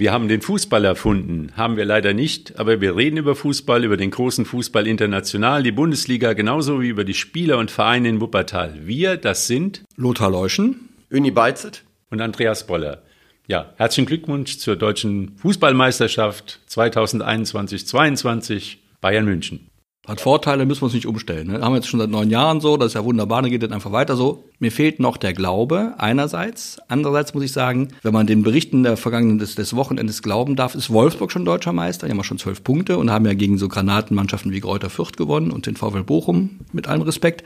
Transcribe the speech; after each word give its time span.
Wir 0.00 0.12
haben 0.12 0.28
den 0.28 0.40
Fußball 0.40 0.86
erfunden, 0.86 1.52
haben 1.58 1.76
wir 1.76 1.84
leider 1.84 2.14
nicht, 2.14 2.58
aber 2.58 2.80
wir 2.80 2.96
reden 2.96 3.18
über 3.18 3.36
Fußball, 3.36 3.84
über 3.84 3.98
den 3.98 4.10
großen 4.10 4.46
Fußball 4.46 4.86
international, 4.86 5.62
die 5.62 5.72
Bundesliga, 5.72 6.32
genauso 6.32 6.80
wie 6.80 6.88
über 6.88 7.04
die 7.04 7.12
Spieler 7.12 7.58
und 7.58 7.70
Vereine 7.70 8.08
in 8.08 8.22
Wuppertal. 8.22 8.86
Wir, 8.86 9.18
das 9.18 9.46
sind 9.46 9.84
Lothar 9.96 10.30
Leuschen, 10.30 10.88
Uni 11.10 11.30
Beizet 11.30 11.84
und 12.08 12.22
Andreas 12.22 12.66
Boller. 12.66 13.02
Ja, 13.46 13.74
herzlichen 13.76 14.06
Glückwunsch 14.06 14.56
zur 14.56 14.76
deutschen 14.76 15.36
Fußballmeisterschaft 15.36 16.60
2021-22 16.70 18.76
Bayern 19.02 19.26
München. 19.26 19.68
Hat 20.08 20.22
Vorteile, 20.22 20.64
müssen 20.64 20.80
wir 20.80 20.86
uns 20.86 20.94
nicht 20.94 21.04
umstellen. 21.04 21.48
Ne? 21.48 21.60
Haben 21.60 21.72
wir 21.72 21.76
jetzt 21.76 21.88
schon 21.88 22.00
seit 22.00 22.08
neun 22.08 22.30
Jahren 22.30 22.62
so, 22.62 22.78
das 22.78 22.86
ist 22.86 22.94
ja 22.94 23.04
wunderbar, 23.04 23.42
dann 23.42 23.50
geht 23.50 23.62
es 23.62 23.70
einfach 23.70 23.92
weiter 23.92 24.16
so. 24.16 24.44
Mir 24.62 24.70
fehlt 24.70 25.00
noch 25.00 25.16
der 25.16 25.32
Glaube 25.32 25.94
einerseits. 25.96 26.78
Andererseits 26.86 27.32
muss 27.32 27.44
ich 27.44 27.52
sagen, 27.52 27.88
wenn 28.02 28.12
man 28.12 28.26
den 28.26 28.42
Berichten 28.42 28.82
der 28.82 28.98
vergangenen 28.98 29.38
des, 29.38 29.54
des 29.54 29.74
Wochenendes 29.74 30.20
glauben 30.20 30.54
darf, 30.54 30.74
ist 30.74 30.90
Wolfsburg 30.90 31.32
schon 31.32 31.46
deutscher 31.46 31.72
Meister. 31.72 32.06
Die 32.06 32.10
haben 32.10 32.18
ja 32.18 32.24
schon 32.24 32.36
zwölf 32.36 32.62
Punkte 32.62 32.98
und 32.98 33.10
haben 33.10 33.24
ja 33.24 33.32
gegen 33.32 33.56
so 33.56 33.68
Granatenmannschaften 33.68 34.52
wie 34.52 34.60
Kräuter 34.60 34.90
Fürth 34.90 35.16
gewonnen 35.16 35.50
und 35.50 35.64
den 35.64 35.76
VfL 35.76 36.02
Bochum 36.02 36.60
mit 36.74 36.88
allem 36.88 37.00
Respekt. 37.00 37.42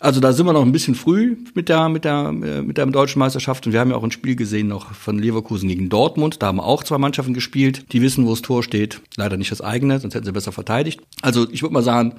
Also 0.00 0.20
da 0.20 0.32
sind 0.32 0.46
wir 0.46 0.54
noch 0.54 0.62
ein 0.64 0.72
bisschen 0.72 0.94
früh 0.94 1.36
mit 1.52 1.68
der, 1.68 1.90
mit 1.90 2.06
der, 2.06 2.28
äh, 2.28 2.62
mit 2.62 2.78
der 2.78 2.86
deutschen 2.86 3.18
Meisterschaft. 3.18 3.66
Und 3.66 3.74
wir 3.74 3.80
haben 3.80 3.90
ja 3.90 3.96
auch 3.96 4.02
ein 4.02 4.10
Spiel 4.10 4.34
gesehen 4.34 4.68
noch 4.68 4.94
von 4.94 5.18
Leverkusen 5.18 5.68
gegen 5.68 5.90
Dortmund. 5.90 6.42
Da 6.42 6.46
haben 6.46 6.60
auch 6.60 6.82
zwei 6.82 6.96
Mannschaften 6.96 7.34
gespielt, 7.34 7.92
die 7.92 8.00
wissen, 8.00 8.24
wo 8.24 8.30
das 8.30 8.40
Tor 8.40 8.62
steht. 8.62 9.02
Leider 9.18 9.36
nicht 9.36 9.50
das 9.50 9.60
eigene, 9.60 10.00
sonst 10.00 10.14
hätten 10.14 10.24
sie 10.24 10.32
besser 10.32 10.52
verteidigt. 10.52 11.02
Also 11.20 11.46
ich 11.50 11.60
würde 11.60 11.74
mal 11.74 11.82
sagen, 11.82 12.14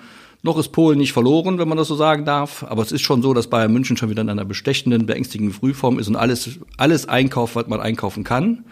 noch 0.45 0.57
ist 0.59 0.69
Polen 0.69 0.99
nicht 0.99 1.11
verloren, 1.11 1.57
wenn 1.57 1.67
man 1.67 1.77
das 1.77 1.87
so 1.87 1.95
sagen 1.95 2.23
darf. 2.23 2.63
Aber 2.63 2.83
es 2.83 2.91
ist 2.91 3.01
schon 3.01 3.21
so, 3.21 3.33
dass 3.33 3.47
Bayern 3.47 3.73
München 3.73 3.97
schon 3.97 4.09
wieder 4.09 4.21
in 4.21 4.29
einer 4.29 4.45
bestechenden, 4.45 5.05
beängstigenden 5.05 5.53
Frühform 5.53 5.99
ist 5.99 6.07
und 6.07 6.15
alles, 6.15 6.59
alles 6.77 7.09
einkauft, 7.09 7.55
was 7.55 7.67
man 7.67 7.81
einkaufen 7.81 8.23
kann. 8.23 8.65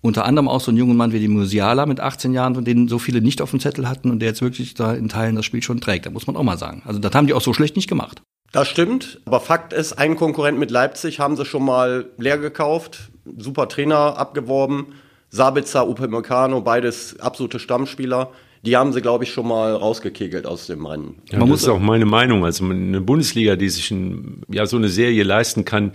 Unter 0.00 0.24
anderem 0.24 0.48
auch 0.48 0.60
so 0.60 0.72
ein 0.72 0.76
junger 0.76 0.94
Mann 0.94 1.12
wie 1.12 1.20
die 1.20 1.28
Musiala 1.28 1.86
mit 1.86 2.00
18 2.00 2.32
Jahren, 2.32 2.54
von 2.54 2.64
denen 2.64 2.88
so 2.88 2.98
viele 2.98 3.20
nicht 3.20 3.42
auf 3.42 3.50
dem 3.50 3.60
Zettel 3.60 3.88
hatten 3.88 4.10
und 4.10 4.20
der 4.20 4.30
jetzt 4.30 4.42
wirklich 4.42 4.74
da 4.74 4.94
in 4.94 5.08
Teilen 5.08 5.36
das 5.36 5.44
Spiel 5.44 5.62
schon 5.62 5.80
trägt. 5.80 6.06
Da 6.06 6.10
muss 6.10 6.26
man 6.26 6.36
auch 6.36 6.42
mal 6.42 6.58
sagen. 6.58 6.82
Also 6.86 6.98
das 6.98 7.12
haben 7.14 7.26
die 7.26 7.34
auch 7.34 7.40
so 7.40 7.52
schlecht 7.52 7.76
nicht 7.76 7.88
gemacht. 7.88 8.22
Das 8.52 8.68
stimmt, 8.68 9.20
aber 9.24 9.40
Fakt 9.40 9.72
ist, 9.72 9.94
ein 9.94 10.14
Konkurrent 10.14 10.58
mit 10.58 10.70
Leipzig 10.70 11.18
haben 11.18 11.36
sie 11.36 11.44
schon 11.44 11.64
mal 11.64 12.10
leer 12.18 12.38
gekauft, 12.38 13.10
super 13.38 13.68
Trainer 13.68 14.18
abgeworben, 14.18 14.88
Sabitzer, 15.30 15.88
Upamecano, 15.88 16.60
beides 16.60 17.18
absolute 17.18 17.58
Stammspieler 17.58 18.30
die 18.64 18.76
haben 18.76 18.92
sie, 18.92 19.02
glaube 19.02 19.24
ich, 19.24 19.32
schon 19.32 19.48
mal 19.48 19.74
rausgekegelt 19.74 20.46
aus 20.46 20.68
dem 20.68 20.86
Rennen. 20.86 21.16
Ja, 21.30 21.44
das 21.44 21.62
ist 21.62 21.68
auch 21.68 21.80
meine 21.80 22.06
Meinung. 22.06 22.44
Also 22.44 22.64
eine 22.64 23.00
Bundesliga, 23.00 23.56
die 23.56 23.68
sich 23.68 23.90
ein, 23.90 24.42
ja 24.48 24.66
so 24.66 24.76
eine 24.76 24.88
Serie 24.88 25.24
leisten 25.24 25.64
kann, 25.64 25.92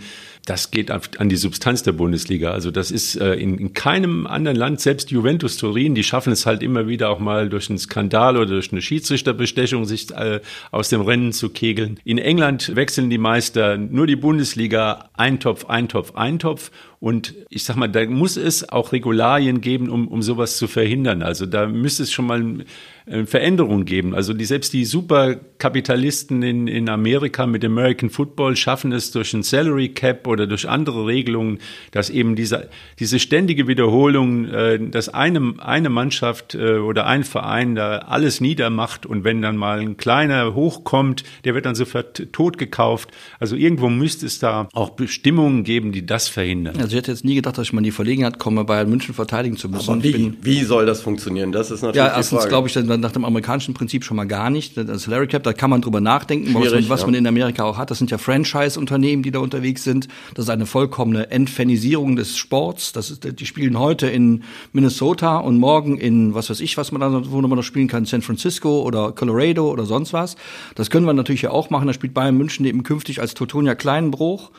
das 0.47 0.71
geht 0.71 0.91
an 0.91 1.27
die 1.27 1.35
Substanz 1.35 1.83
der 1.83 1.91
Bundesliga. 1.91 2.51
Also 2.51 2.71
das 2.71 2.89
ist 2.89 3.15
äh, 3.15 3.33
in, 3.33 3.57
in 3.57 3.73
keinem 3.73 4.25
anderen 4.25 4.55
Land, 4.55 4.79
selbst 4.79 5.11
Juventus 5.11 5.57
Turin, 5.57 5.93
die 5.93 6.03
schaffen 6.03 6.31
es 6.31 6.45
halt 6.45 6.63
immer 6.63 6.87
wieder 6.87 7.09
auch 7.09 7.19
mal 7.19 7.49
durch 7.49 7.69
einen 7.69 7.77
Skandal 7.77 8.37
oder 8.37 8.47
durch 8.47 8.71
eine 8.71 8.81
Schiedsrichterbestechung 8.81 9.83
sich 9.83 10.11
äh, 10.11 10.39
aus 10.71 10.87
dem 10.87 11.01
Rennen 11.01 11.33
zu 11.33 11.49
kegeln. 11.49 11.99
In 12.05 12.17
England 12.17 12.75
wechseln 12.77 13.09
die 13.09 13.17
Meister 13.17 13.77
nur 13.77 14.07
die 14.07 14.15
Bundesliga, 14.15 15.09
Eintopf, 15.15 15.65
Eintopf, 15.65 16.15
Eintopf. 16.15 16.71
Und 16.99 17.35
ich 17.49 17.63
sag 17.63 17.75
mal, 17.75 17.87
da 17.87 18.05
muss 18.07 18.37
es 18.37 18.69
auch 18.69 18.91
Regularien 18.91 19.61
geben, 19.61 19.89
um, 19.89 20.07
um 20.07 20.23
sowas 20.23 20.57
zu 20.57 20.67
verhindern. 20.67 21.21
Also 21.21 21.45
da 21.45 21.67
müsste 21.67 22.03
es 22.03 22.11
schon 22.11 22.25
mal 22.25 22.65
äh, 23.05 23.25
Veränderungen 23.25 23.85
geben. 23.85 24.15
Also 24.15 24.33
die, 24.33 24.45
selbst 24.45 24.73
die 24.73 24.83
Superkapitalisten 24.83 26.41
in, 26.41 26.67
in 26.67 26.89
Amerika 26.89 27.45
mit 27.45 27.63
American 27.63 28.09
Football 28.09 28.55
schaffen 28.55 28.91
es 28.91 29.11
durch 29.11 29.33
ein 29.33 29.43
Salary 29.43 29.89
Cap 29.89 30.25
oder 30.25 30.47
durch 30.47 30.67
andere 30.67 31.05
Regelungen, 31.05 31.59
dass 31.91 32.09
eben 32.09 32.35
diese, 32.35 32.67
diese 32.97 33.19
ständige 33.19 33.67
Wiederholung, 33.67 34.45
äh, 34.45 34.79
dass 34.79 35.07
eine, 35.07 35.53
eine 35.59 35.89
Mannschaft 35.89 36.55
äh, 36.55 36.79
oder 36.79 37.05
ein 37.05 37.23
Verein 37.23 37.75
da 37.75 37.99
alles 37.99 38.41
niedermacht 38.41 39.05
und 39.05 39.23
wenn 39.23 39.43
dann 39.43 39.55
mal 39.55 39.79
ein 39.79 39.97
kleiner 39.97 40.55
hochkommt, 40.55 41.23
der 41.45 41.53
wird 41.53 41.67
dann 41.67 41.75
sofort 41.75 42.33
totgekauft. 42.33 43.11
Also 43.39 43.55
irgendwo 43.55 43.89
müsste 43.89 44.25
es 44.25 44.39
da 44.39 44.67
auch 44.73 44.89
Bestimmungen 44.91 45.63
geben, 45.63 45.91
die 45.91 46.05
das 46.05 46.27
verhindern. 46.27 46.86
Also 46.87 46.95
ich 46.95 47.01
hätte 47.01 47.11
jetzt 47.11 47.25
nie 47.25 47.35
gedacht, 47.35 47.57
dass 47.57 47.67
ich 47.67 47.73
mal 47.73 47.81
in 47.81 47.83
die 47.83 47.91
Verlegenheit 47.91 48.39
komme, 48.39 48.63
Bayern 48.63 48.89
München 48.89 49.13
verteidigen 49.13 49.57
zu 49.57 49.67
müssen. 49.67 49.91
Aber 49.91 50.03
wie, 50.05 50.31
wie 50.41 50.63
soll 50.63 50.85
das 50.85 51.01
funktionieren? 51.01 51.51
Das 51.51 51.69
ist 51.69 51.81
natürlich 51.81 51.97
ja, 51.97 52.15
erstens 52.15 52.47
glaube 52.47 52.69
ich, 52.69 52.73
dann 52.75 53.01
nach 53.01 53.11
dem 53.11 53.25
amerikanischen 53.25 53.73
Prinzip 53.73 54.05
schon 54.05 54.15
mal 54.15 54.23
gar 54.23 54.49
nicht. 54.49 54.77
Das 54.77 55.03
Salary 55.03 55.27
Cap, 55.27 55.43
da 55.43 55.51
kann 55.51 55.69
man 55.69 55.81
drüber 55.81 55.99
nachdenken, 55.99 56.53
was, 56.53 56.71
man, 56.71 56.87
was 56.87 57.01
ja. 57.01 57.07
man 57.07 57.15
in 57.15 57.27
Amerika 57.27 57.65
auch 57.65 57.77
hat. 57.77 57.91
Das 57.91 57.97
sind 57.97 58.09
ja 58.09 58.17
Franchise-Unternehmen, 58.17 59.21
die 59.21 59.31
da 59.31 59.39
unterwegs 59.39 59.83
sind. 59.83 60.07
Das 60.33 60.45
ist 60.45 60.49
eine 60.49 60.65
vollkommene 60.65 61.29
Entfanisierung 61.29 62.15
des 62.15 62.37
Sports. 62.37 62.93
Das 62.93 63.11
ist, 63.11 63.37
die 63.37 63.45
spielen 63.45 63.77
heute 63.77 64.07
in 64.07 64.43
Minnesota 64.71 65.39
und 65.39 65.57
morgen 65.57 65.97
in, 65.97 66.35
was 66.35 66.49
weiß 66.49 66.61
ich, 66.61 66.77
was 66.77 66.93
man 66.93 67.01
da, 67.01 67.29
wo 67.29 67.41
man 67.41 67.49
noch 67.49 67.63
spielen 67.63 67.89
kann, 67.89 68.05
San 68.05 68.21
Francisco 68.21 68.81
oder 68.83 69.11
Colorado 69.11 69.69
oder 69.69 69.85
sonst 69.85 70.13
was. 70.13 70.37
Das 70.75 70.89
können 70.89 71.05
wir 71.05 71.11
natürlich 71.11 71.41
ja 71.41 71.51
auch 71.51 71.69
machen. 71.69 71.87
Da 71.87 71.91
spielt 71.93 72.13
Bayern 72.13 72.37
München 72.37 72.65
eben 72.65 72.83
künftig 72.83 73.19
als 73.19 73.33
Teutonia 73.33 73.75
Kleinenbruch. 73.75 74.51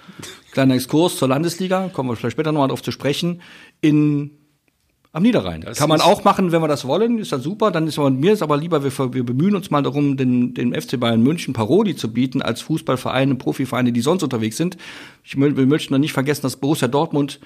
Kleiner 0.53 0.75
Exkurs 0.75 1.17
zur 1.17 1.29
Landesliga, 1.29 1.89
kommen 1.93 2.09
wir 2.09 2.17
vielleicht 2.19 2.35
später 2.35 2.53
nochmal 2.53 2.69
drauf 2.69 2.83
zu 2.83 2.91
sprechen, 2.91 3.41
in 3.81 4.31
am 5.13 5.23
Niederrhein. 5.23 5.63
Das 5.63 5.79
Kann 5.79 5.89
man 5.89 6.01
auch 6.01 6.25
machen, 6.25 6.53
wenn 6.53 6.61
wir 6.61 6.69
das 6.69 6.87
wollen, 6.87 7.19
ist 7.19 7.33
das 7.33 7.43
super. 7.43 7.71
Dann 7.71 7.87
ist 7.87 7.99
aber, 7.99 8.11
mir 8.11 8.33
ist 8.33 8.43
aber 8.43 8.57
lieber, 8.57 8.85
wir, 8.85 9.15
wir 9.15 9.25
bemühen 9.25 9.57
uns 9.57 9.71
mal 9.71 9.83
darum, 9.83 10.17
den, 10.17 10.53
den 10.55 10.75
FC 10.75 11.01
Bayern 11.01 11.23
München 11.23 11.55
Paroli 11.55 11.97
zu 11.97 12.13
bieten 12.13 12.43
als 12.43 12.61
Fußballvereine, 12.61 13.35
Profivereine, 13.37 13.93
die 13.93 14.01
sonst 14.01 14.23
unterwegs 14.23 14.57
sind. 14.57 14.77
Ich, 15.25 15.37
wir 15.37 15.67
möchten 15.67 15.95
dann 15.95 16.03
nicht 16.03 16.13
vergessen, 16.13 16.43
dass 16.43 16.57
Borussia 16.57 16.89
Dortmund 16.89 17.41